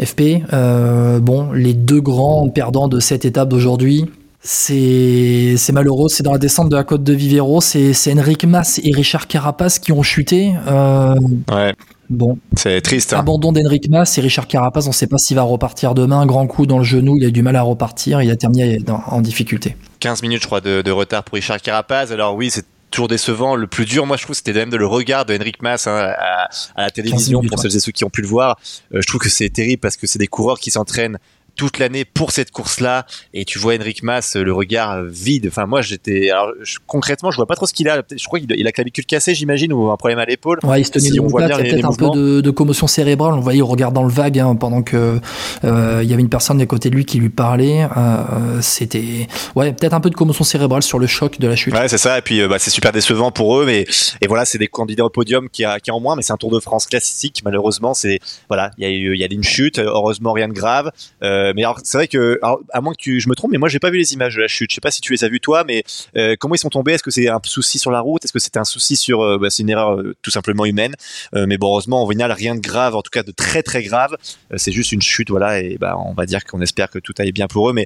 FP, 0.04 0.44
euh, 0.54 1.20
bon, 1.20 1.52
les 1.52 1.74
deux 1.74 2.02
grands 2.02 2.50
perdants 2.50 2.88
de 2.88 3.00
cette 3.00 3.26
étape 3.26 3.50
d'aujourd'hui, 3.50 4.06
c'est 4.42 5.58
malheureux, 5.74 6.08
c'est 6.10 6.24
dans 6.24 6.32
la 6.32 6.38
descente 6.38 6.70
de 6.70 6.76
la 6.76 6.84
côte 6.84 7.04
de 7.04 7.14
Vivero, 7.14 7.60
c'est 7.62 8.14
Enric 8.14 8.46
Mas 8.46 8.80
et 8.84 8.92
Richard 8.94 9.28
Carapaz 9.28 9.80
qui 9.80 9.92
ont 9.92 10.04
chuté. 10.04 10.54
Euh, 10.68 11.16
ouais. 11.52 11.74
Bon. 12.10 12.38
C'est 12.56 12.80
triste. 12.80 13.14
Hein. 13.14 13.20
Abandon 13.20 13.52
d'Enric 13.52 13.90
Mas 13.90 14.18
et 14.18 14.22
Richard 14.22 14.48
Carapaz, 14.48 14.86
on 14.86 14.92
ne 14.92 14.94
sait 14.94 15.08
pas 15.08 15.18
s'il 15.18 15.36
va 15.36 15.42
repartir 15.42 15.94
demain. 15.94 16.26
Grand 16.26 16.48
coup 16.48 16.66
dans 16.66 16.78
le 16.78 16.86
genou, 16.86 17.18
il 17.18 17.26
a 17.26 17.28
eu 17.28 17.32
du 17.34 17.42
mal 17.42 17.58
à 17.58 17.62
repartir, 17.62 18.22
il 18.22 18.32
a 18.32 18.36
terminé 18.38 18.80
en 18.88 19.20
difficulté. 19.20 19.76
15 20.00 20.22
minutes, 20.22 20.42
je 20.42 20.48
crois, 20.48 20.62
de, 20.62 20.82
de 20.82 20.92
retard 20.92 21.24
pour 21.24 21.36
Richard 21.36 21.62
Carapaz. 21.62 22.14
Alors 22.14 22.36
oui, 22.36 22.50
c'est 22.50 22.66
toujours 22.98 23.08
décevant. 23.08 23.56
Le 23.56 23.68
plus 23.68 23.86
dur, 23.86 24.08
moi, 24.08 24.18
je 24.18 24.24
trouve, 24.24 24.36
c'était 24.36 24.54
même 24.54 24.72
de 24.72 24.78
le 24.78 24.88
regard 24.88 25.24
de 25.26 25.36
Henrik 25.36 25.62
Mas 25.62 25.86
hein, 25.86 26.14
à, 26.18 26.50
la 26.76 26.90
télévision 26.90 27.42
pour 27.44 27.60
celles 27.60 27.76
et 27.76 27.80
ceux 27.80 27.92
qui 27.92 28.04
ont 28.04 28.10
pu 28.10 28.24
le 28.24 28.28
voir. 28.28 28.60
Euh, 28.92 29.02
je 29.02 29.08
trouve 29.08 29.22
que 29.22 29.30
c'est 29.30 29.50
terrible 29.50 29.80
parce 29.80 29.98
que 29.98 30.08
c'est 30.08 30.18
des 30.18 30.28
coureurs 30.28 30.60
qui 30.60 30.72
s'entraînent 30.72 31.20
toute 31.58 31.80
l'année 31.80 32.06
pour 32.06 32.32
cette 32.32 32.52
course-là. 32.52 33.06
Et 33.34 33.44
tu 33.44 33.60
vois 33.60 33.76
Henrik 33.76 34.04
Mas, 34.04 34.36
le 34.36 34.54
regard 34.54 35.04
vide. 35.04 35.48
Enfin, 35.50 35.66
moi, 35.66 35.82
j'étais. 35.82 36.30
Alors, 36.30 36.54
concrètement, 36.86 37.32
je 37.32 37.36
vois 37.36 37.48
pas 37.48 37.56
trop 37.56 37.66
ce 37.66 37.74
qu'il 37.74 37.90
a. 37.90 38.02
Je 38.16 38.26
crois 38.26 38.40
qu'il 38.40 38.52
a 38.54 38.56
la 38.64 38.72
clavicule 38.72 39.06
cassée, 39.06 39.36
j'imagine, 39.36 39.74
ou 39.74 39.90
un 39.90 39.98
problème 39.98 40.20
à 40.20 40.26
l'épaule. 40.26 40.60
Ouais, 40.64 40.82
il 40.82 40.86
se 40.86 40.92
tenait 40.92 41.10
si 41.10 41.20
on 41.20 41.28
voit 41.28 41.48
bien 41.48 41.58
peut-être 41.58 41.86
un 41.86 41.94
peu 41.94 42.10
de, 42.12 42.42
de, 42.42 42.52
commotion 42.52 42.88
cérébrale. 42.88 43.34
On 43.34 43.40
voyait, 43.40 43.60
il 43.60 43.64
regarde 43.64 43.94
dans 43.94 44.04
le 44.04 44.12
vague 44.12 44.40
hein, 44.40 44.56
pendant 44.56 44.84
que 44.84 45.20
euh, 45.64 46.00
il 46.04 46.10
y 46.10 46.14
avait 46.14 46.22
une 46.22 46.30
personne 46.30 46.62
à 46.62 46.66
côté 46.66 46.90
de 46.90 46.96
lui 46.96 47.06
qui 47.06 47.18
lui 47.18 47.30
parlait. 47.30 47.88
Euh, 47.98 48.62
C'était, 48.62 49.28
ouais, 49.56 49.74
peut-être 49.74 49.94
un 49.94 50.00
peu 50.00 50.12
de 50.12 50.16
commotion 50.16 50.44
cérébrale 50.44 50.84
sur 50.84 51.00
le 51.00 51.08
choc 51.08 51.40
de 51.40 51.48
la 51.48 51.56
chute. 51.56 51.74
Ouais, 51.74 51.88
c'est 51.88 51.98
ça. 51.98 52.20
Et 52.20 52.22
puis, 52.22 52.42
euh, 52.42 52.48
bah, 52.48 52.60
c'est 52.60 52.70
super 52.70 52.92
décevant 52.92 53.32
pour 53.32 53.60
eux. 53.60 53.66
Mais 53.66 53.86
et 54.22 54.28
voilà, 54.28 54.46
c'est 54.46 54.60
des 54.60 54.68
candidats 54.68 55.06
au 55.06 55.10
podium 55.10 55.50
qui 55.50 55.66
a, 55.66 55.80
qui 55.80 55.90
a 55.90 55.96
en 55.96 56.00
moins, 56.00 56.16
mais 56.16 56.22
c'est 56.22 56.34
un 56.34 56.38
Tour 56.38 56.52
de 56.52 56.60
France 56.60 56.86
classique. 56.86 57.42
Malheureusement, 57.44 57.96
c'est 57.96 58.20
voilà, 58.48 58.72
il 58.78 58.84
y 58.84 58.88
a 58.88 58.92
eu, 58.92 59.16
il 59.16 59.20
y 59.20 59.24
a 59.24 59.28
une 59.32 59.44
chute. 59.44 59.80
Heureusement, 59.80 60.34
rien 60.34 60.48
de 60.48 60.54
grave. 60.54 60.92
Euh, 61.24 61.47
mais 61.56 61.64
alors, 61.64 61.80
c'est 61.84 61.98
vrai 61.98 62.08
que 62.08 62.40
à 62.42 62.82
moins 62.82 62.94
que 62.94 63.20
je 63.20 63.30
me 63.30 63.36
trompe, 63.36 63.52
mais 63.52 63.58
moi 63.58 63.70
j'ai 63.70 63.80
pas 63.80 63.90
vu 63.90 63.98
les 63.98 64.14
images 64.14 64.36
de 64.36 64.42
la 64.42 64.48
chute. 64.48 64.72
Je 64.72 64.76
sais 64.76 64.82
pas 64.82 64.92
si 64.92 65.02
tu 65.02 65.14
les 65.14 65.24
as 65.24 65.30
vues 65.30 65.40
toi, 65.40 65.64
mais 65.66 65.84
euh, 66.16 66.36
comment 66.40 66.56
ils 66.56 66.60
sont 66.60 66.70
tombés? 66.70 66.94
Est-ce 66.94 67.04
que 67.04 67.12
c'est 67.12 67.30
un 67.30 67.40
souci 67.44 67.80
sur 67.80 67.92
la 67.92 68.02
route? 68.02 68.24
Est-ce 68.26 68.34
que 68.34 68.40
c'était 68.40 68.60
un 68.60 68.66
souci 68.66 68.96
sur, 68.96 69.22
euh, 69.22 69.38
bah, 69.38 69.50
c'est 69.50 69.64
une 69.64 69.70
erreur 69.70 69.96
euh, 69.96 70.16
tout 70.22 70.32
simplement 70.32 70.66
humaine? 70.66 70.96
Mais 71.34 71.58
bon, 71.58 71.68
heureusement, 71.68 72.04
au 72.04 72.10
final, 72.10 72.32
rien 72.32 72.56
de 72.56 72.60
grave, 72.60 72.96
en 72.96 73.02
tout 73.02 73.12
cas 73.12 73.24
de 73.24 73.32
très 73.32 73.64
très 73.64 73.84
grave. 73.84 74.16
c'est 74.56 74.72
juste 74.72 74.92
une 74.92 75.02
chute, 75.02 75.30
voilà, 75.30 75.60
et 75.60 75.78
bah 75.78 75.96
on 75.98 76.14
va 76.14 76.26
dire 76.26 76.44
qu'on 76.44 76.62
espère 76.62 76.90
que 76.90 77.00
tout 77.00 77.14
aille 77.20 77.32
bien 77.32 77.48
pour 77.48 77.70
eux, 77.70 77.74
mais 77.74 77.86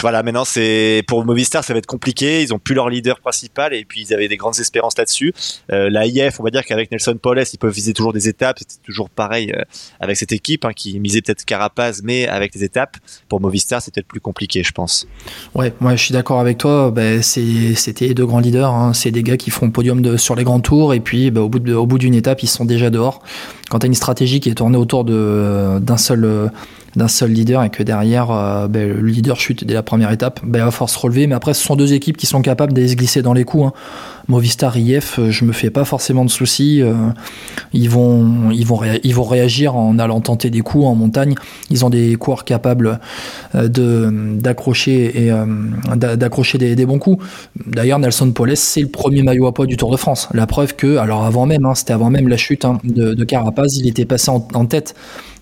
voilà, 0.00 0.22
maintenant 0.22 0.44
c'est 0.44 1.02
pour 1.08 1.24
Movistar, 1.24 1.64
ça 1.64 1.72
va 1.72 1.78
être 1.78 1.86
compliqué. 1.86 2.42
Ils 2.42 2.54
ont 2.54 2.58
plus 2.58 2.74
leur 2.74 2.88
leader 2.88 3.18
principal 3.20 3.74
et 3.74 3.84
puis 3.84 4.02
ils 4.02 4.14
avaient 4.14 4.28
des 4.28 4.36
grandes 4.36 4.58
espérances 4.58 4.96
là-dessus. 4.96 5.34
Euh, 5.72 5.90
la 5.90 6.06
IF, 6.06 6.38
on 6.38 6.44
va 6.44 6.50
dire 6.50 6.64
qu'avec 6.64 6.90
Nelson 6.90 7.18
Paules, 7.20 7.42
ils 7.52 7.58
peuvent 7.58 7.72
viser 7.72 7.92
toujours 7.92 8.12
des 8.12 8.28
étapes. 8.28 8.58
C'est 8.60 8.82
toujours 8.82 9.10
pareil 9.10 9.52
euh, 9.52 9.62
avec 10.00 10.16
cette 10.16 10.32
équipe 10.32 10.64
hein, 10.64 10.72
qui 10.74 11.00
misait 11.00 11.20
peut-être 11.20 11.44
Carapaz, 11.44 12.02
mais 12.04 12.28
avec 12.28 12.54
les 12.54 12.64
étapes. 12.64 12.96
Pour 13.28 13.40
Movistar, 13.40 13.82
c'est 13.82 13.92
peut-être 13.92 14.06
plus 14.06 14.20
compliqué, 14.20 14.62
je 14.62 14.72
pense. 14.72 15.06
Ouais, 15.54 15.72
moi 15.80 15.96
je 15.96 16.04
suis 16.04 16.12
d'accord 16.12 16.40
avec 16.40 16.58
toi. 16.58 16.90
Ben, 16.90 17.22
c'était 17.22 18.14
deux 18.14 18.26
grands 18.26 18.40
leaders. 18.40 18.72
Hein. 18.72 18.92
C'est 18.94 19.10
des 19.10 19.22
gars 19.22 19.36
qui 19.36 19.50
font 19.50 19.70
podium 19.70 20.00
de, 20.00 20.16
sur 20.16 20.36
les 20.36 20.44
grands 20.44 20.60
tours 20.60 20.94
et 20.94 21.00
puis 21.00 21.30
ben, 21.30 21.40
au 21.40 21.48
bout 21.48 21.68
au 21.68 21.86
bout 21.86 21.98
d'une 21.98 22.14
étape, 22.14 22.42
ils 22.42 22.48
sont 22.48 22.64
déjà 22.64 22.90
dehors. 22.90 23.22
Quand 23.68 23.80
tu 23.80 23.86
une 23.86 23.94
stratégie 23.94 24.40
qui 24.40 24.48
est 24.48 24.54
tournée 24.54 24.78
autour 24.78 25.04
d'un 25.04 25.96
seul 25.96 26.50
d'un 26.96 27.08
seul 27.08 27.30
leader 27.30 27.62
et 27.62 27.70
que 27.70 27.82
derrière 27.82 28.30
euh, 28.30 28.68
ben, 28.68 28.88
le 28.88 29.08
leader 29.08 29.38
chute 29.38 29.64
dès 29.64 29.74
la 29.74 29.82
première 29.82 30.10
étape, 30.10 30.40
ben, 30.44 30.70
falloir 30.70 30.90
se 30.90 30.98
relever. 30.98 31.26
Mais 31.26 31.34
après, 31.34 31.54
ce 31.54 31.64
sont 31.64 31.76
deux 31.76 31.92
équipes 31.92 32.16
qui 32.16 32.26
sont 32.26 32.42
capables 32.42 32.72
d'aller 32.72 32.88
se 32.88 32.96
glisser 32.96 33.22
dans 33.22 33.32
les 33.32 33.44
coups. 33.44 33.66
Hein. 33.66 33.72
Movistar 34.28 34.76
IF, 34.76 35.18
euh, 35.18 35.30
je 35.30 35.44
me 35.44 35.52
fais 35.52 35.70
pas 35.70 35.84
forcément 35.84 36.24
de 36.24 36.30
soucis. 36.30 36.82
Euh, 36.82 36.94
ils 37.72 37.90
vont, 37.90 38.50
ils 38.50 38.66
vont, 38.66 38.80
ils 39.02 39.14
vont 39.14 39.24
réagir 39.24 39.76
en 39.76 39.98
allant 39.98 40.20
tenter 40.20 40.50
des 40.50 40.60
coups 40.60 40.84
en 40.84 40.94
montagne. 40.94 41.34
Ils 41.70 41.84
ont 41.84 41.90
des 41.90 42.16
coureurs 42.16 42.44
capables 42.44 43.00
de 43.54 44.10
d'accrocher 44.38 45.26
et 45.26 45.32
d'accrocher 45.96 46.58
des, 46.58 46.86
bons 46.86 46.98
coups. 46.98 47.24
D'ailleurs, 47.66 47.98
Nelson 47.98 48.30
Poles, 48.32 48.56
c'est 48.56 48.80
le 48.80 48.88
premier 48.88 49.22
maillot 49.22 49.46
à 49.46 49.54
poids 49.54 49.66
du 49.66 49.76
Tour 49.76 49.90
de 49.90 49.96
France. 49.96 50.28
La 50.32 50.46
preuve 50.46 50.76
que, 50.76 50.96
alors 50.96 51.24
avant 51.24 51.46
même, 51.46 51.64
hein, 51.64 51.74
c'était 51.74 51.92
avant 51.92 52.10
même 52.10 52.28
la 52.28 52.36
chute 52.36 52.64
hein, 52.64 52.78
de, 52.84 53.14
de, 53.14 53.24
Carapaz, 53.24 53.76
il 53.76 53.88
était 53.88 54.04
passé 54.04 54.30
en, 54.30 54.46
en 54.54 54.66
tête 54.66 54.94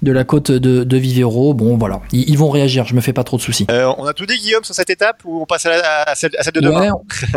de 0.02 0.12
la 0.12 0.24
côte 0.24 0.50
de, 0.50 0.84
de 0.84 0.96
Vivero. 0.96 1.54
Bon, 1.54 1.76
voilà, 1.76 2.00
ils, 2.12 2.36
vont 2.36 2.50
réagir, 2.50 2.86
je 2.86 2.94
me 2.94 3.00
fais 3.00 3.12
pas 3.12 3.24
trop 3.24 3.36
de 3.36 3.42
soucis. 3.42 3.66
Euh, 3.70 3.92
on 3.98 4.06
a 4.06 4.12
tout 4.12 4.26
dit, 4.26 4.36
Guillaume, 4.38 4.64
sur 4.64 4.74
cette 4.74 4.90
étape 4.90 5.22
ou 5.24 5.40
on 5.42 5.46
passe 5.46 5.66
à, 5.66 6.14
celle, 6.14 6.30
de 6.54 6.60
demain? 6.60 6.92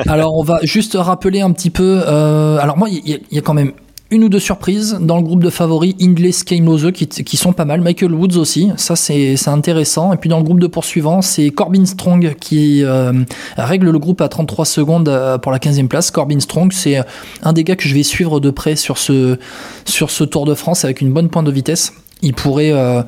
Alors, 0.08 0.36
on 0.36 0.44
va 0.44 0.60
juste 0.64 0.96
rappeler 1.00 1.39
un 1.42 1.52
petit 1.52 1.70
peu. 1.70 2.02
Euh, 2.06 2.58
alors, 2.58 2.78
moi, 2.78 2.90
il 2.90 3.20
y, 3.32 3.38
a 3.38 3.42
quand 3.42 3.54
même 3.54 3.74
une 4.12 4.24
ou 4.24 4.30
deux 4.30 4.40
surprises 4.40 4.98
dans 5.00 5.18
le 5.18 5.24
groupe 5.24 5.44
de 5.44 5.50
favoris, 5.50 5.94
Hindley, 6.02 6.32
Skymose 6.32 6.92
qui, 6.94 7.08
qui 7.08 7.38
sont 7.38 7.54
pas 7.54 7.66
mal, 7.66 7.82
Michael 7.82 8.14
Woods 8.14 8.38
aussi, 8.38 8.72
ça 8.76 8.96
c'est 8.96 9.36
intéressant. 9.48 10.14
Et 10.14 10.18
puis 10.18 10.30
dans 10.32 10.40
le 10.40 10.44
groupe 10.44 10.60
de 10.60 10.66
poursuivants, 10.66 11.22
c'est 11.22 11.52
Corbin 11.52 11.86
Strong 11.86 12.36
qui 12.40 12.84
euh, 12.84 13.14
règle 13.56 13.92
le 13.92 14.00
groupe 14.00 14.22
à 14.22 14.28
33 14.28 14.66
secondes 14.66 15.38
pour 15.44 15.52
la 15.52 15.60
15e 15.60 15.88
place. 15.88 16.10
Corbin 16.10 16.40
Strong, 16.40 16.74
c'est 16.74 17.00
un 17.44 17.54
des 17.54 17.64
gars 17.64 17.76
que 17.76 17.88
je 17.88 17.94
vais 17.94 18.02
suivre 18.02 18.40
de 18.40 18.50
près 18.50 18.76
sur 18.76 18.98
ce, 18.98 19.38
sur 19.86 20.10
ce 20.10 20.24
Tour 20.24 20.46
de 20.46 20.56
France 20.56 20.86
avec 20.86 21.02
une 21.02 21.14
bonne 21.14 21.30
pointe 21.30 21.46
de 21.46 21.52
vitesse 21.52 21.94
il 22.22 22.34
pourrait, 22.34 22.72
euh, 22.74 23.02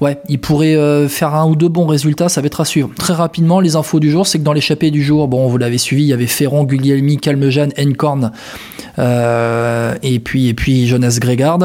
ouais, 0.00 0.18
il 0.28 0.38
pourrait 0.38 0.76
euh, 0.76 1.08
faire 1.08 1.34
un 1.34 1.46
ou 1.46 1.56
deux 1.56 1.68
bons 1.68 1.86
résultats, 1.86 2.28
ça 2.28 2.40
va 2.40 2.46
être 2.46 2.60
à 2.60 2.64
suivre. 2.64 2.90
Très 2.96 3.14
rapidement, 3.14 3.60
les 3.60 3.76
infos 3.76 3.98
du 3.98 4.10
jour, 4.10 4.26
c'est 4.26 4.38
que 4.38 4.44
dans 4.44 4.52
l'échappée 4.52 4.90
du 4.90 5.02
jour, 5.02 5.26
bon, 5.28 5.48
vous 5.48 5.58
l'avez 5.58 5.78
suivi, 5.78 6.02
il 6.02 6.08
y 6.08 6.12
avait 6.12 6.26
Ferron, 6.26 6.64
Guglielmi, 6.64 7.16
Calmejean, 7.16 7.68
Encorn, 7.78 8.32
euh, 8.98 9.94
et 10.02 10.18
puis 10.18 10.48
et 10.48 10.54
puis 10.54 10.86
Jonas 10.86 11.16
Grégard. 11.18 11.58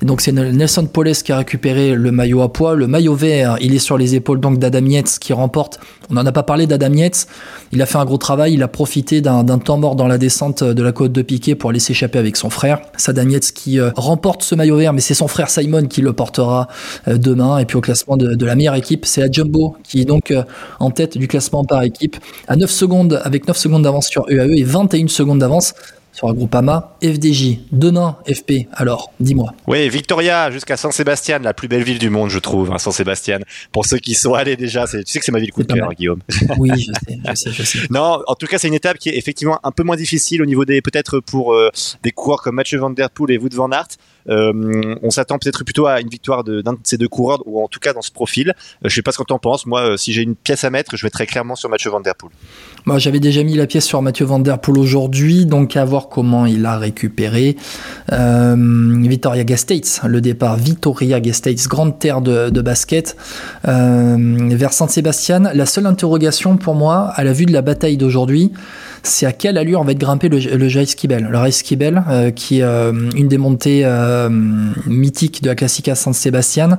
donc 0.00 0.22
c'est 0.22 0.32
Nelson 0.32 0.86
Poles 0.86 1.12
qui 1.12 1.30
a 1.30 1.36
récupéré 1.36 1.94
le 1.94 2.10
maillot 2.10 2.40
à 2.40 2.52
poids, 2.52 2.74
le 2.74 2.86
maillot 2.86 3.14
vert, 3.14 3.58
il 3.60 3.74
est 3.74 3.78
sur 3.78 3.98
les 3.98 4.14
épaules 4.14 4.40
donc 4.40 4.58
d'Adam 4.58 4.86
Yates 4.86 5.18
qui 5.20 5.34
remporte. 5.34 5.78
On 6.10 6.14
n'en 6.14 6.26
a 6.26 6.32
pas 6.32 6.42
parlé 6.42 6.66
d'Adam 6.66 6.92
Yates, 6.92 7.26
il 7.72 7.80
a 7.82 7.86
fait 7.86 7.98
un 7.98 8.04
gros 8.04 8.18
travail, 8.18 8.54
il 8.54 8.62
a 8.62 8.68
profité 8.68 9.20
d'un 9.20 9.44
temps 9.58 9.78
mort 9.78 9.96
dans 9.96 10.06
la 10.06 10.18
descente 10.18 10.64
de 10.64 10.82
la 10.82 10.92
côte 10.92 11.12
de 11.12 11.22
Piquet 11.22 11.54
pour 11.54 11.70
aller 11.70 11.78
s'échapper 11.78 12.18
avec 12.18 12.36
son 12.36 12.50
frère. 12.50 12.80
C'est 12.96 13.10
Adam 13.10 13.28
Yates 13.28 13.52
qui 13.52 13.78
remporte 13.96 14.42
ce 14.42 14.54
maillot 14.54 14.76
vert, 14.76 14.92
mais 14.92 15.00
c'est 15.00 15.14
son 15.14 15.28
frère 15.28 15.50
Simon 15.50 15.86
qui 15.86 16.00
le 16.00 16.12
porte 16.12 16.38
euh, 16.38 17.18
demain. 17.18 17.58
Et 17.58 17.64
puis 17.64 17.76
au 17.76 17.80
classement 17.80 18.16
de, 18.16 18.44
la 18.44 18.54
meilleure 18.54 18.74
équipe, 18.74 19.06
c'est 19.06 19.20
la 19.20 19.30
Jumbo 19.30 19.76
qui 19.82 20.00
est 20.00 20.04
donc 20.04 20.30
euh, 20.30 20.42
en 20.78 20.90
tête 20.90 21.18
du 21.18 21.28
classement 21.28 21.64
par 21.64 21.82
équipe 21.82 22.16
à 22.48 22.56
9 22.56 22.70
secondes, 22.70 23.20
avec 23.24 23.46
9 23.46 23.56
secondes 23.56 23.82
d'avance 23.82 24.08
sur 24.08 24.28
UAE 24.28 24.56
et 24.56 24.62
21 24.62 25.08
secondes 25.08 25.38
d'avance 25.38 25.74
sur 26.12 26.28
un 26.28 26.34
Groupama. 26.34 26.96
FDJ, 27.02 27.58
demain 27.72 28.16
FP, 28.26 28.66
alors 28.72 29.12
dis-moi. 29.20 29.52
Oui, 29.66 29.88
Victoria 29.88 30.50
jusqu'à 30.50 30.76
San 30.76 30.92
Sébastien, 30.92 31.38
la 31.38 31.54
plus 31.54 31.68
belle 31.68 31.82
ville 31.82 31.98
du 31.98 32.10
monde, 32.10 32.30
je 32.30 32.38
trouve, 32.38 32.72
hein, 32.72 32.78
San 32.78 32.92
Sébastien. 32.92 33.38
Pour 33.72 33.86
ceux 33.86 33.98
qui 33.98 34.14
sont 34.14 34.34
allés 34.34 34.56
déjà, 34.56 34.86
tu 34.86 35.02
sais 35.06 35.18
que 35.18 35.24
c'est 35.24 35.32
ma 35.32 35.40
ville 35.40 35.52
coup 35.52 35.62
de 35.62 35.72
cœur, 35.72 35.92
Guillaume. 35.94 36.20
Oui, 36.58 36.70
je 36.76 36.84
sais, 36.84 37.18
je 37.24 37.34
sais, 37.34 37.50
je 37.52 37.62
sais. 37.62 37.78
non, 37.90 38.20
en 38.26 38.34
tout 38.34 38.46
cas, 38.46 38.58
c'est 38.58 38.68
une 38.68 38.74
étape 38.74 38.98
qui 38.98 39.08
est 39.08 39.16
effectivement 39.16 39.58
un 39.62 39.70
peu 39.70 39.82
moins 39.82 39.96
difficile 39.96 40.42
au 40.42 40.46
niveau 40.46 40.64
des, 40.64 40.82
peut-être 40.82 41.20
pour 41.20 41.54
euh, 41.54 41.70
des 42.02 42.10
coureurs 42.10 42.42
comme 42.42 42.56
Mathieu 42.56 42.78
Van 42.78 42.90
Der 42.90 43.10
Poel 43.10 43.32
et 43.32 43.38
Wout 43.38 43.54
Van 43.54 43.70
Aert. 43.70 43.88
Euh, 44.30 44.94
on 45.02 45.10
s'attend 45.10 45.38
peut-être 45.38 45.64
plutôt 45.64 45.86
à 45.86 46.00
une 46.00 46.08
victoire 46.08 46.44
d'un 46.44 46.72
de, 46.72 46.78
ces 46.84 46.96
deux 46.96 47.08
coureurs, 47.08 47.42
ou 47.46 47.62
en 47.62 47.68
tout 47.68 47.80
cas 47.80 47.92
dans 47.92 48.02
ce 48.02 48.10
profil. 48.10 48.50
Euh, 48.84 48.88
je 48.88 48.94
sais 48.94 49.02
pas 49.02 49.12
ce 49.12 49.18
que 49.18 49.24
tu 49.24 49.32
en 49.32 49.38
penses. 49.38 49.66
Moi, 49.66 49.80
euh, 49.80 49.96
si 49.96 50.12
j'ai 50.12 50.22
une 50.22 50.36
pièce 50.36 50.64
à 50.64 50.70
mettre, 50.70 50.96
je 50.96 51.04
vais 51.04 51.10
très 51.10 51.26
clairement 51.26 51.56
sur 51.56 51.68
Mathieu 51.68 51.90
Van 51.90 52.00
Der 52.00 52.14
Poel. 52.14 52.32
Moi, 52.84 52.98
j'avais 52.98 53.20
déjà 53.20 53.42
mis 53.42 53.54
la 53.56 53.66
pièce 53.66 53.84
sur 53.84 54.00
Mathieu 54.02 54.24
Van 54.24 54.38
Der 54.38 54.58
Poel 54.58 54.78
aujourd'hui, 54.78 55.46
donc 55.46 55.76
à 55.76 55.84
voir 55.84 56.08
comment 56.08 56.46
il 56.46 56.64
a 56.66 56.78
récupéré. 56.78 57.56
Victoria 58.10 59.44
Gastates, 59.44 60.00
le 60.04 60.20
départ 60.20 60.56
Victoria 60.56 61.20
Gastates, 61.20 61.66
grande 61.68 61.98
terre 61.98 62.20
de, 62.20 62.60
basket, 62.60 63.16
vers 63.64 64.72
Saint-Sébastien. 64.72 65.52
La 65.54 65.66
seule 65.66 65.86
interrogation 65.86 66.56
pour 66.56 66.74
moi, 66.74 67.12
à 67.14 67.24
la 67.24 67.32
vue 67.32 67.46
de 67.46 67.52
la 67.52 67.62
bataille 67.62 67.96
d'aujourd'hui, 67.96 68.52
c'est 69.02 69.26
à 69.26 69.32
quelle 69.32 69.58
allure 69.58 69.80
on 69.80 69.84
va 69.84 69.92
être 69.92 69.98
grimpé 69.98 70.28
le, 70.28 70.38
le 70.38 70.86
Skibel. 70.86 71.28
Le 71.30 71.50
Skibel, 71.50 72.02
euh, 72.08 72.30
qui 72.30 72.58
est 72.58 72.62
euh, 72.62 72.92
une 73.14 73.28
des 73.28 73.38
montées 73.38 73.82
euh, 73.84 74.28
mythiques 74.86 75.42
de 75.42 75.48
la 75.48 75.54
Classica 75.54 75.94
San 75.94 76.12
Sebastian. 76.12 76.76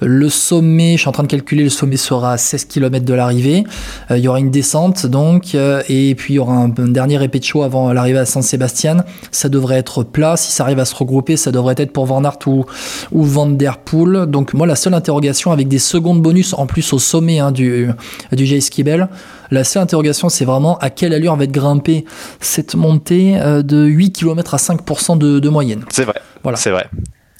Le 0.00 0.28
sommet, 0.28 0.92
je 0.92 1.00
suis 1.00 1.08
en 1.08 1.12
train 1.12 1.24
de 1.24 1.28
calculer, 1.28 1.64
le 1.64 1.70
sommet 1.70 1.96
sera 1.96 2.32
à 2.32 2.38
16 2.38 2.66
km 2.66 3.04
de 3.04 3.14
l'arrivée. 3.14 3.64
il 4.10 4.18
y 4.18 4.28
aura 4.28 4.38
une 4.38 4.50
descente 4.50 5.06
donc, 5.06 5.54
et 5.54 6.14
puis 6.14 6.34
il 6.34 6.36
y 6.36 6.38
aura 6.38 6.54
un, 6.54 6.68
dernier 6.68 7.16
répétition 7.16 7.62
avant 7.62 7.92
l'arrivée 7.92 8.20
à 8.20 8.26
San 8.26 8.42
Sebastian. 8.42 8.98
Ça 9.32 9.48
devrait 9.48 9.76
être 9.76 10.04
plat. 10.04 10.36
Si 10.36 10.52
ça 10.52 10.64
arrive 10.64 10.78
à 10.78 10.84
se 10.84 10.94
regrouper, 10.94 11.36
ça 11.36 11.50
devrait 11.50 11.74
être 11.78 11.92
pour 11.92 12.06
Van 12.06 12.22
Aert 12.24 12.38
ou, 12.46 12.64
ou 13.10 13.24
Van 13.24 13.46
Der 13.46 13.78
Poel. 13.78 14.26
Donc 14.26 14.54
moi, 14.54 14.66
la 14.66 14.76
seule 14.76 14.94
interrogation 14.94 15.50
avec 15.50 15.66
des 15.66 15.78
secondes 15.78 16.22
bonus 16.22 16.54
en 16.54 16.66
plus 16.66 16.92
au 16.92 16.98
sommet 16.98 17.40
hein, 17.40 17.50
du, 17.50 17.88
du 18.32 18.60
Skibel, 18.60 19.08
la 19.50 19.64
seule 19.64 19.82
interrogation, 19.82 20.28
c'est 20.28 20.44
vraiment 20.44 20.76
à 20.78 20.90
quelle 20.90 21.14
allure 21.14 21.34
va 21.34 21.44
être 21.44 21.52
grimper 21.58 22.04
cette 22.40 22.74
montée 22.74 23.40
euh, 23.40 23.62
de 23.62 23.84
8 23.84 24.12
km 24.12 24.54
à 24.54 24.58
5% 24.58 25.18
de, 25.18 25.38
de 25.38 25.48
moyenne. 25.48 25.84
C'est 25.90 26.04
vrai. 26.04 26.20
Voilà. 26.42 26.56
C'est 26.56 26.70
vrai 26.70 26.88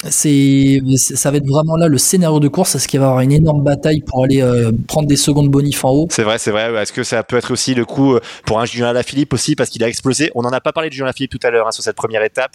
c'est 0.07 0.79
ça 0.97 1.29
va 1.29 1.37
être 1.37 1.47
vraiment 1.47 1.75
là 1.75 1.87
le 1.87 1.97
scénario 1.97 2.39
de 2.39 2.47
course 2.47 2.75
est-ce 2.75 2.87
qu'il 2.87 2.99
va 2.99 3.07
y 3.07 3.09
avoir 3.09 3.21
une 3.21 3.33
énorme 3.33 3.63
bataille 3.63 4.01
pour 4.01 4.23
aller 4.23 4.41
euh, 4.41 4.71
prendre 4.87 5.07
des 5.07 5.17
secondes 5.17 5.49
bonif 5.49 5.83
en 5.83 5.91
haut? 5.91 6.07
C'est 6.09 6.23
vrai 6.23 6.37
c'est 6.37 6.51
vrai 6.51 6.73
est-ce 6.81 6.93
que 6.93 7.03
ça 7.03 7.21
peut 7.23 7.35
être 7.35 7.51
aussi 7.51 7.75
le 7.75 7.83
coup 7.83 8.13
euh, 8.13 8.21
pour 8.45 8.59
un 8.59 8.65
Julien 8.65 8.87
Alaphilippe 8.87 9.33
aussi 9.33 9.55
parce 9.55 9.69
qu'il 9.69 9.83
a 9.83 9.87
explosé? 9.89 10.31
On 10.35 10.41
n'en 10.41 10.51
a 10.51 10.61
pas 10.61 10.71
parlé 10.71 10.89
de 10.89 10.93
Julien 10.93 11.07
Alaphilippe 11.07 11.31
tout 11.31 11.45
à 11.45 11.51
l'heure 11.51 11.67
hein, 11.67 11.71
sur 11.71 11.83
cette 11.83 11.97
première 11.97 12.23
étape 12.23 12.51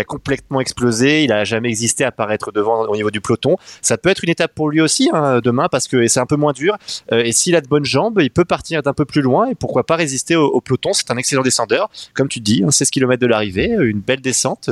a 0.00 0.04
complètement 0.04 0.60
explosé 0.60 1.24
il 1.24 1.32
a 1.32 1.44
jamais 1.44 1.68
existé 1.68 2.04
à 2.04 2.12
paraître 2.12 2.52
devant 2.52 2.84
au 2.84 2.96
niveau 2.96 3.10
du 3.10 3.20
peloton. 3.20 3.56
Ça 3.82 3.96
peut 3.98 4.08
être 4.08 4.24
une 4.24 4.30
étape 4.30 4.54
pour 4.54 4.70
lui 4.70 4.80
aussi 4.80 5.08
hein, 5.12 5.40
demain 5.42 5.68
parce 5.70 5.88
que 5.88 6.06
c'est 6.06 6.20
un 6.20 6.26
peu 6.26 6.36
moins 6.36 6.52
dur. 6.52 6.76
Euh, 7.12 7.22
et 7.24 7.32
s'il 7.32 7.56
a 7.56 7.60
de 7.60 7.68
bonnes 7.68 7.84
jambes 7.84 8.18
il 8.20 8.30
peut 8.30 8.44
partir 8.44 8.82
d'un 8.82 8.92
peu 8.92 9.04
plus 9.04 9.22
loin 9.22 9.48
et 9.48 9.54
pourquoi 9.54 9.84
pas 9.84 9.96
résister 9.96 10.36
au, 10.36 10.60
peloton. 10.60 10.92
C'est 10.92 11.10
un 11.10 11.16
excellent 11.16 11.42
descendeur. 11.42 11.90
Comme 12.14 12.28
tu 12.28 12.40
dis 12.40 12.64
16 12.68 12.88
hein, 12.88 12.90
km 12.90 13.20
de 13.20 13.26
l'arrivée 13.26 13.74
une 13.78 14.00
belle 14.00 14.20
descente 14.20 14.70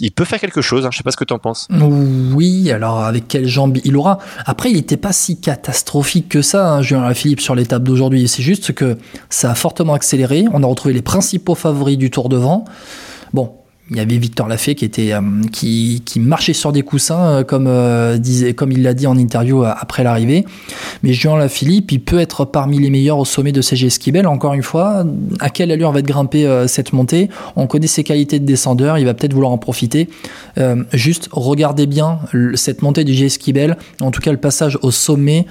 il 0.00 0.12
peut 0.12 0.24
faire 0.24 0.40
quelque 0.40 0.60
chose 0.60 0.86
hein, 0.86 0.90
je 0.90 0.98
sais 0.98 1.02
pas 1.02 1.10
ce 1.10 1.16
que 1.16 1.24
tu 1.24 1.34
en 1.34 1.38
penses. 1.38 1.68
Oui, 1.70 2.70
alors 2.70 3.00
avec 3.00 3.28
quelle 3.28 3.46
jambe 3.46 3.78
il 3.84 3.96
aura. 3.96 4.18
Après, 4.46 4.70
il 4.70 4.76
n'était 4.76 4.96
pas 4.96 5.12
si 5.12 5.40
catastrophique 5.40 6.28
que 6.28 6.42
ça, 6.42 6.72
hein, 6.72 6.82
Julien 6.82 7.12
Philippe, 7.14 7.40
sur 7.40 7.54
l'étape 7.54 7.82
d'aujourd'hui. 7.82 8.28
C'est 8.28 8.42
juste 8.42 8.72
que 8.72 8.96
ça 9.28 9.50
a 9.50 9.54
fortement 9.54 9.94
accéléré. 9.94 10.44
On 10.52 10.62
a 10.62 10.66
retrouvé 10.66 10.94
les 10.94 11.02
principaux 11.02 11.54
favoris 11.54 11.98
du 11.98 12.10
Tour 12.10 12.28
de 12.28 12.36
vent. 12.36 12.64
Bon, 13.32 13.54
il 13.90 13.96
y 13.96 14.00
avait 14.00 14.18
Victor 14.18 14.46
Lafay 14.46 14.76
qui 14.76 15.12
euh, 15.12 15.20
marchait 16.16 16.52
sur 16.52 16.70
des 16.70 16.82
coussins 16.82 17.20
euh, 17.20 17.44
comme 17.44 17.66
euh, 17.66 18.18
comme 18.56 18.70
il 18.70 18.82
l'a 18.82 18.94
dit 18.94 19.06
en 19.06 19.16
interview 19.16 19.64
après 19.64 20.04
l'arrivée. 20.04 20.44
Mais 21.02 21.12
Jean 21.12 21.36
Lafilippe 21.36 21.90
il 21.90 22.00
peut 22.00 22.20
être 22.20 22.44
parmi 22.44 22.78
les 22.78 22.90
meilleurs 22.90 23.18
au 23.18 23.24
sommet 23.24 23.52
de 23.52 23.60
CG 23.60 23.90
Skibel 23.90 24.26
encore 24.26 24.54
une 24.54 24.62
fois 24.62 25.04
à 25.40 25.50
quelle 25.50 25.72
allure 25.72 25.90
va 25.90 25.98
être 25.98 26.06
grimper 26.06 26.64
cette 26.68 26.92
montée? 26.92 27.28
On 27.56 27.66
connaît 27.66 27.88
ses 27.88 28.04
qualités 28.04 28.38
de 28.38 28.46
descendeur 28.46 28.98
il 28.98 29.04
va 29.04 29.14
peut-être 29.14 29.34
vouloir 29.34 29.52
en 29.52 29.58
profiter. 29.58 30.08
Juste 30.92 31.28
regardez 31.32 31.86
bien 31.86 32.20
cette 32.54 32.82
montée 32.82 33.04
du 33.04 33.14
G 33.14 33.28
Skibel 33.28 33.76
en 34.00 34.10
tout 34.10 34.20
cas 34.20 34.30
le 34.30 34.38
passage 34.38 34.78
au 34.82 34.90
sommet 34.90 35.46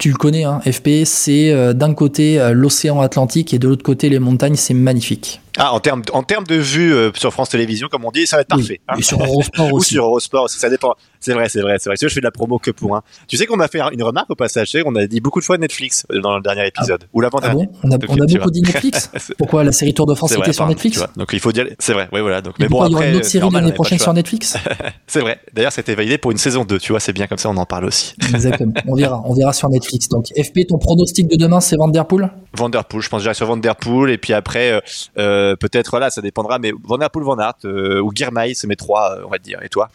tu 0.00 0.08
le 0.08 0.16
connais, 0.16 0.44
hein, 0.44 0.60
FP, 0.60 1.04
c'est 1.04 1.50
euh, 1.50 1.74
d'un 1.74 1.92
côté 1.92 2.40
euh, 2.40 2.52
l'océan 2.52 3.02
Atlantique 3.02 3.52
et 3.52 3.58
de 3.58 3.68
l'autre 3.68 3.82
côté 3.82 4.08
les 4.08 4.18
montagnes, 4.18 4.56
c'est 4.56 4.72
magnifique. 4.72 5.42
Ah, 5.58 5.74
en 5.74 5.80
termes 5.80 6.02
en 6.14 6.22
termes 6.22 6.46
de 6.46 6.54
vue 6.54 6.94
euh, 6.94 7.10
sur 7.14 7.32
France 7.32 7.50
Télévisions, 7.50 7.88
comme 7.88 8.06
on 8.06 8.10
dit, 8.10 8.26
ça 8.26 8.36
va 8.36 8.42
être 8.42 8.48
parfait. 8.48 8.80
Hein. 8.88 8.94
Et 8.98 9.02
sur 9.02 9.22
Eurosport 9.22 9.66
aussi. 9.74 9.92
Ou 9.92 9.96
sur 9.96 10.04
Eurosport, 10.06 10.48
ça 10.48 10.70
dépend. 10.70 10.94
C'est 11.20 11.34
vrai, 11.34 11.48
c'est 11.48 11.60
vrai, 11.60 11.76
c'est 11.78 11.90
vrai. 11.90 11.96
Tu 11.96 12.04
vois, 12.04 12.08
je 12.08 12.14
fais 12.14 12.20
de 12.20 12.24
la 12.24 12.30
promo 12.30 12.58
que 12.58 12.70
pour 12.70 12.96
un. 12.96 13.02
Tu 13.28 13.36
sais 13.36 13.46
qu'on 13.46 13.56
m'a 13.56 13.68
fait 13.68 13.80
une 13.92 14.02
remarque 14.02 14.30
au 14.30 14.34
passage, 14.34 14.74
on 14.84 14.94
a 14.96 15.06
dit 15.06 15.20
beaucoup 15.20 15.40
de 15.40 15.44
fois 15.44 15.58
Netflix 15.58 16.06
dans 16.10 16.36
le 16.36 16.42
dernier 16.42 16.66
épisode. 16.66 17.04
Ou 17.12 17.20
l'avant 17.20 17.38
Ah 17.42 17.50
bon? 17.50 17.68
On 17.82 17.90
a, 17.90 17.98
on 18.08 18.20
a 18.20 18.26
beaucoup 18.26 18.50
dit 18.50 18.62
Netflix? 18.62 19.10
Pourquoi 19.38 19.64
la 19.64 19.72
série 19.72 19.94
Tour 19.94 20.06
de 20.06 20.14
France 20.14 20.32
était 20.32 20.52
sur 20.52 20.66
Netflix 20.66 21.04
Donc 21.16 21.30
il 21.32 21.40
faut 21.40 21.52
dire, 21.52 21.66
c'est 21.78 21.92
vrai, 21.92 22.08
oui 22.12 22.20
voilà. 22.20 22.40
Donc, 22.40 22.54
mais, 22.58 22.68
bon, 22.68 22.80
après, 22.80 22.88
il 22.88 22.92
y 22.92 22.94
aura 22.94 23.06
une 23.06 23.16
autre 23.16 23.26
série 23.26 23.50
l'année 23.50 23.72
prochaine 23.72 23.98
sur 23.98 24.12
Netflix? 24.12 24.56
C'est 25.06 25.20
vrai. 25.20 25.40
D'ailleurs, 25.52 25.72
c'était 25.72 25.94
validé 25.94 26.18
pour 26.18 26.30
une 26.30 26.38
saison 26.38 26.64
2, 26.64 26.78
tu 26.78 26.92
vois, 26.92 27.00
c'est 27.00 27.12
bien 27.12 27.26
comme 27.26 27.38
ça, 27.38 27.48
on 27.50 27.56
en 27.56 27.66
parle 27.66 27.86
aussi. 27.86 28.14
Exactement. 28.34 28.72
On 28.86 28.94
verra, 28.94 29.22
on 29.24 29.34
verra 29.34 29.52
sur 29.52 29.68
Netflix. 29.68 30.08
Donc 30.08 30.26
FP, 30.28 30.66
ton 30.68 30.78
pronostic 30.78 31.28
de 31.28 31.36
demain, 31.36 31.60
c'est 31.60 31.76
Vanderpool? 31.76 32.30
Vanderpool, 32.54 33.02
je 33.02 33.08
pense 33.08 33.22
déjà 33.22 33.34
sur 33.34 33.46
Vanderpool 33.46 34.10
et 34.10 34.18
puis 34.18 34.32
après 34.32 34.72
euh, 34.72 34.80
euh, 35.18 35.56
peut-être 35.56 35.90
voilà, 35.90 36.10
ça 36.10 36.20
dépendra, 36.20 36.58
mais 36.58 36.72
Vanderpool, 36.84 37.24
Van 37.24 37.38
Aert 37.38 37.54
euh, 37.64 38.00
ou 38.00 38.12
Girmay, 38.14 38.54
c'est 38.54 38.66
mes 38.66 38.76
trois, 38.76 39.18
on 39.24 39.30
va 39.30 39.38
dire. 39.38 39.60
Et 39.62 39.68
toi? 39.68 39.90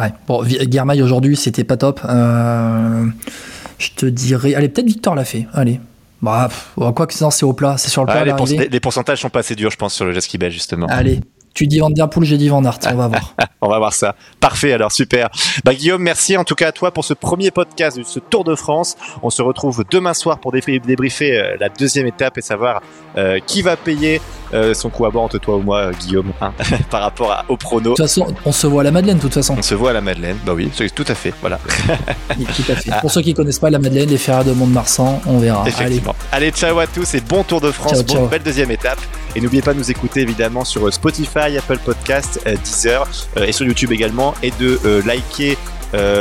Ouais. 0.00 0.12
Bon, 0.26 0.42
Girmay 0.44 1.02
aujourd'hui, 1.02 1.36
c'était 1.36 1.64
pas 1.64 1.76
top. 1.76 2.00
je 2.04 3.90
te 3.96 4.06
dirais, 4.06 4.54
allez, 4.54 4.68
peut-être 4.68 4.86
Victor 4.86 5.14
l'a 5.14 5.24
fait. 5.24 5.46
Allez. 5.52 5.80
Bah, 6.22 6.50
quoi 6.76 7.06
que 7.06 7.14
c'est 7.14 7.44
au 7.44 7.52
plat, 7.54 7.76
c'est 7.78 7.88
sur 7.88 8.04
le 8.04 8.12
plat. 8.12 8.24
les, 8.24 8.68
les, 8.68 8.80
pourcentages 8.80 9.20
sont 9.20 9.30
pas 9.30 9.40
assez 9.40 9.54
durs, 9.54 9.70
je 9.70 9.76
pense, 9.76 9.94
sur 9.94 10.04
le 10.04 10.12
jet 10.12 10.38
belge 10.38 10.52
justement. 10.52 10.86
Allez, 10.88 11.20
tu 11.54 11.66
dis 11.66 11.78
Van 11.78 11.90
Der 11.90 12.08
Poel, 12.08 12.24
j'ai 12.24 12.38
dit 12.38 12.48
Van 12.48 12.64
Aert. 12.64 12.78
On 12.90 12.94
va 12.94 13.08
voir. 13.08 13.34
on 13.60 13.68
va 13.68 13.78
voir 13.78 13.92
ça. 13.92 14.14
Parfait, 14.40 14.72
alors 14.72 14.92
super. 14.92 15.28
Bah, 15.64 15.74
Guillaume, 15.74 16.02
merci 16.02 16.36
en 16.36 16.44
tout 16.44 16.54
cas 16.54 16.68
à 16.68 16.72
toi 16.72 16.92
pour 16.92 17.04
ce 17.04 17.14
premier 17.14 17.50
podcast 17.50 17.98
de 17.98 18.02
ce 18.02 18.20
Tour 18.20 18.44
de 18.44 18.54
France. 18.54 18.96
On 19.22 19.30
se 19.30 19.42
retrouve 19.42 19.84
demain 19.90 20.14
soir 20.14 20.38
pour 20.38 20.52
débriefer 20.52 21.38
euh, 21.38 21.56
la 21.58 21.68
deuxième 21.68 22.06
étape 22.06 22.38
et 22.38 22.42
savoir 22.42 22.82
euh, 23.16 23.40
qui 23.44 23.62
va 23.62 23.76
payer 23.76 24.20
euh, 24.52 24.74
son 24.74 24.90
coup 24.90 25.04
à 25.04 25.10
bord 25.10 25.22
entre 25.22 25.38
toi 25.38 25.56
ou 25.56 25.62
moi, 25.62 25.90
Guillaume, 25.92 26.32
hein, 26.40 26.52
par 26.90 27.02
rapport 27.02 27.32
à, 27.32 27.44
au 27.48 27.56
prono. 27.56 27.90
De 27.90 27.96
toute 27.96 27.98
façon, 27.98 28.26
on 28.44 28.52
se 28.52 28.66
voit 28.66 28.82
à 28.82 28.84
la 28.84 28.90
Madeleine, 28.90 29.16
de 29.16 29.22
toute 29.22 29.34
façon. 29.34 29.56
On 29.58 29.62
se 29.62 29.74
voit 29.74 29.90
à 29.90 29.92
la 29.92 30.00
Madeleine, 30.00 30.36
bah 30.44 30.52
oui, 30.54 30.70
tout 30.94 31.04
à 31.06 31.14
fait, 31.14 31.32
voilà. 31.40 31.58
tout 31.58 32.72
à 32.72 32.74
fait. 32.76 32.90
Pour 33.00 33.10
ceux 33.10 33.22
qui 33.22 33.34
connaissent 33.34 33.58
pas 33.58 33.70
la 33.70 33.78
Madeleine, 33.78 34.08
les 34.08 34.18
Ferrari 34.18 34.46
de 34.46 34.52
Mont-de-Marsan, 34.52 35.22
on 35.26 35.38
verra. 35.38 35.64
Effectivement. 35.66 36.14
Allez. 36.32 36.46
Allez, 36.46 36.52
ciao 36.52 36.78
à 36.78 36.86
tous 36.86 37.14
et 37.14 37.20
bon 37.20 37.42
Tour 37.44 37.60
de 37.60 37.70
France, 37.70 38.04
bonne 38.04 38.28
belle 38.28 38.42
deuxième 38.42 38.70
étape. 38.70 38.98
Et 39.36 39.40
n'oubliez 39.40 39.62
pas 39.62 39.72
de 39.72 39.78
nous 39.78 39.90
écouter 39.90 40.20
évidemment 40.20 40.64
sur 40.64 40.92
Spotify, 40.92 41.39
Apple 41.44 41.78
Podcast, 41.78 42.40
euh, 42.46 42.56
Deezer 42.56 43.08
euh, 43.36 43.44
et 43.44 43.52
sur 43.52 43.66
YouTube 43.66 43.92
également 43.92 44.34
et 44.42 44.50
de 44.58 44.78
euh, 44.84 45.02
liker 45.04 45.56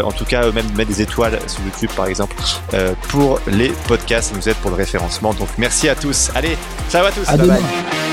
en 0.04 0.12
tout 0.12 0.26
cas 0.26 0.52
même 0.52 0.66
mettre 0.76 0.90
des 0.90 1.04
étoiles 1.04 1.38
sur 1.46 1.62
YouTube 1.64 1.92
par 1.96 2.08
exemple 2.08 2.36
pour 3.10 3.40
les 3.46 3.70
podcasts. 3.88 4.32
Ça 4.32 4.36
nous 4.36 4.50
aide 4.50 4.56
pour 4.56 4.72
le 4.72 4.78
référencement. 4.78 5.32
Donc 5.36 5.50
merci 5.60 5.88
à 5.88 5.94
tous. 5.94 6.32
Allez 6.34 6.58
ciao 6.90 7.06
à 7.06 7.12
tous. 7.12 7.28
Bye 7.28 7.48
bye 7.48 8.09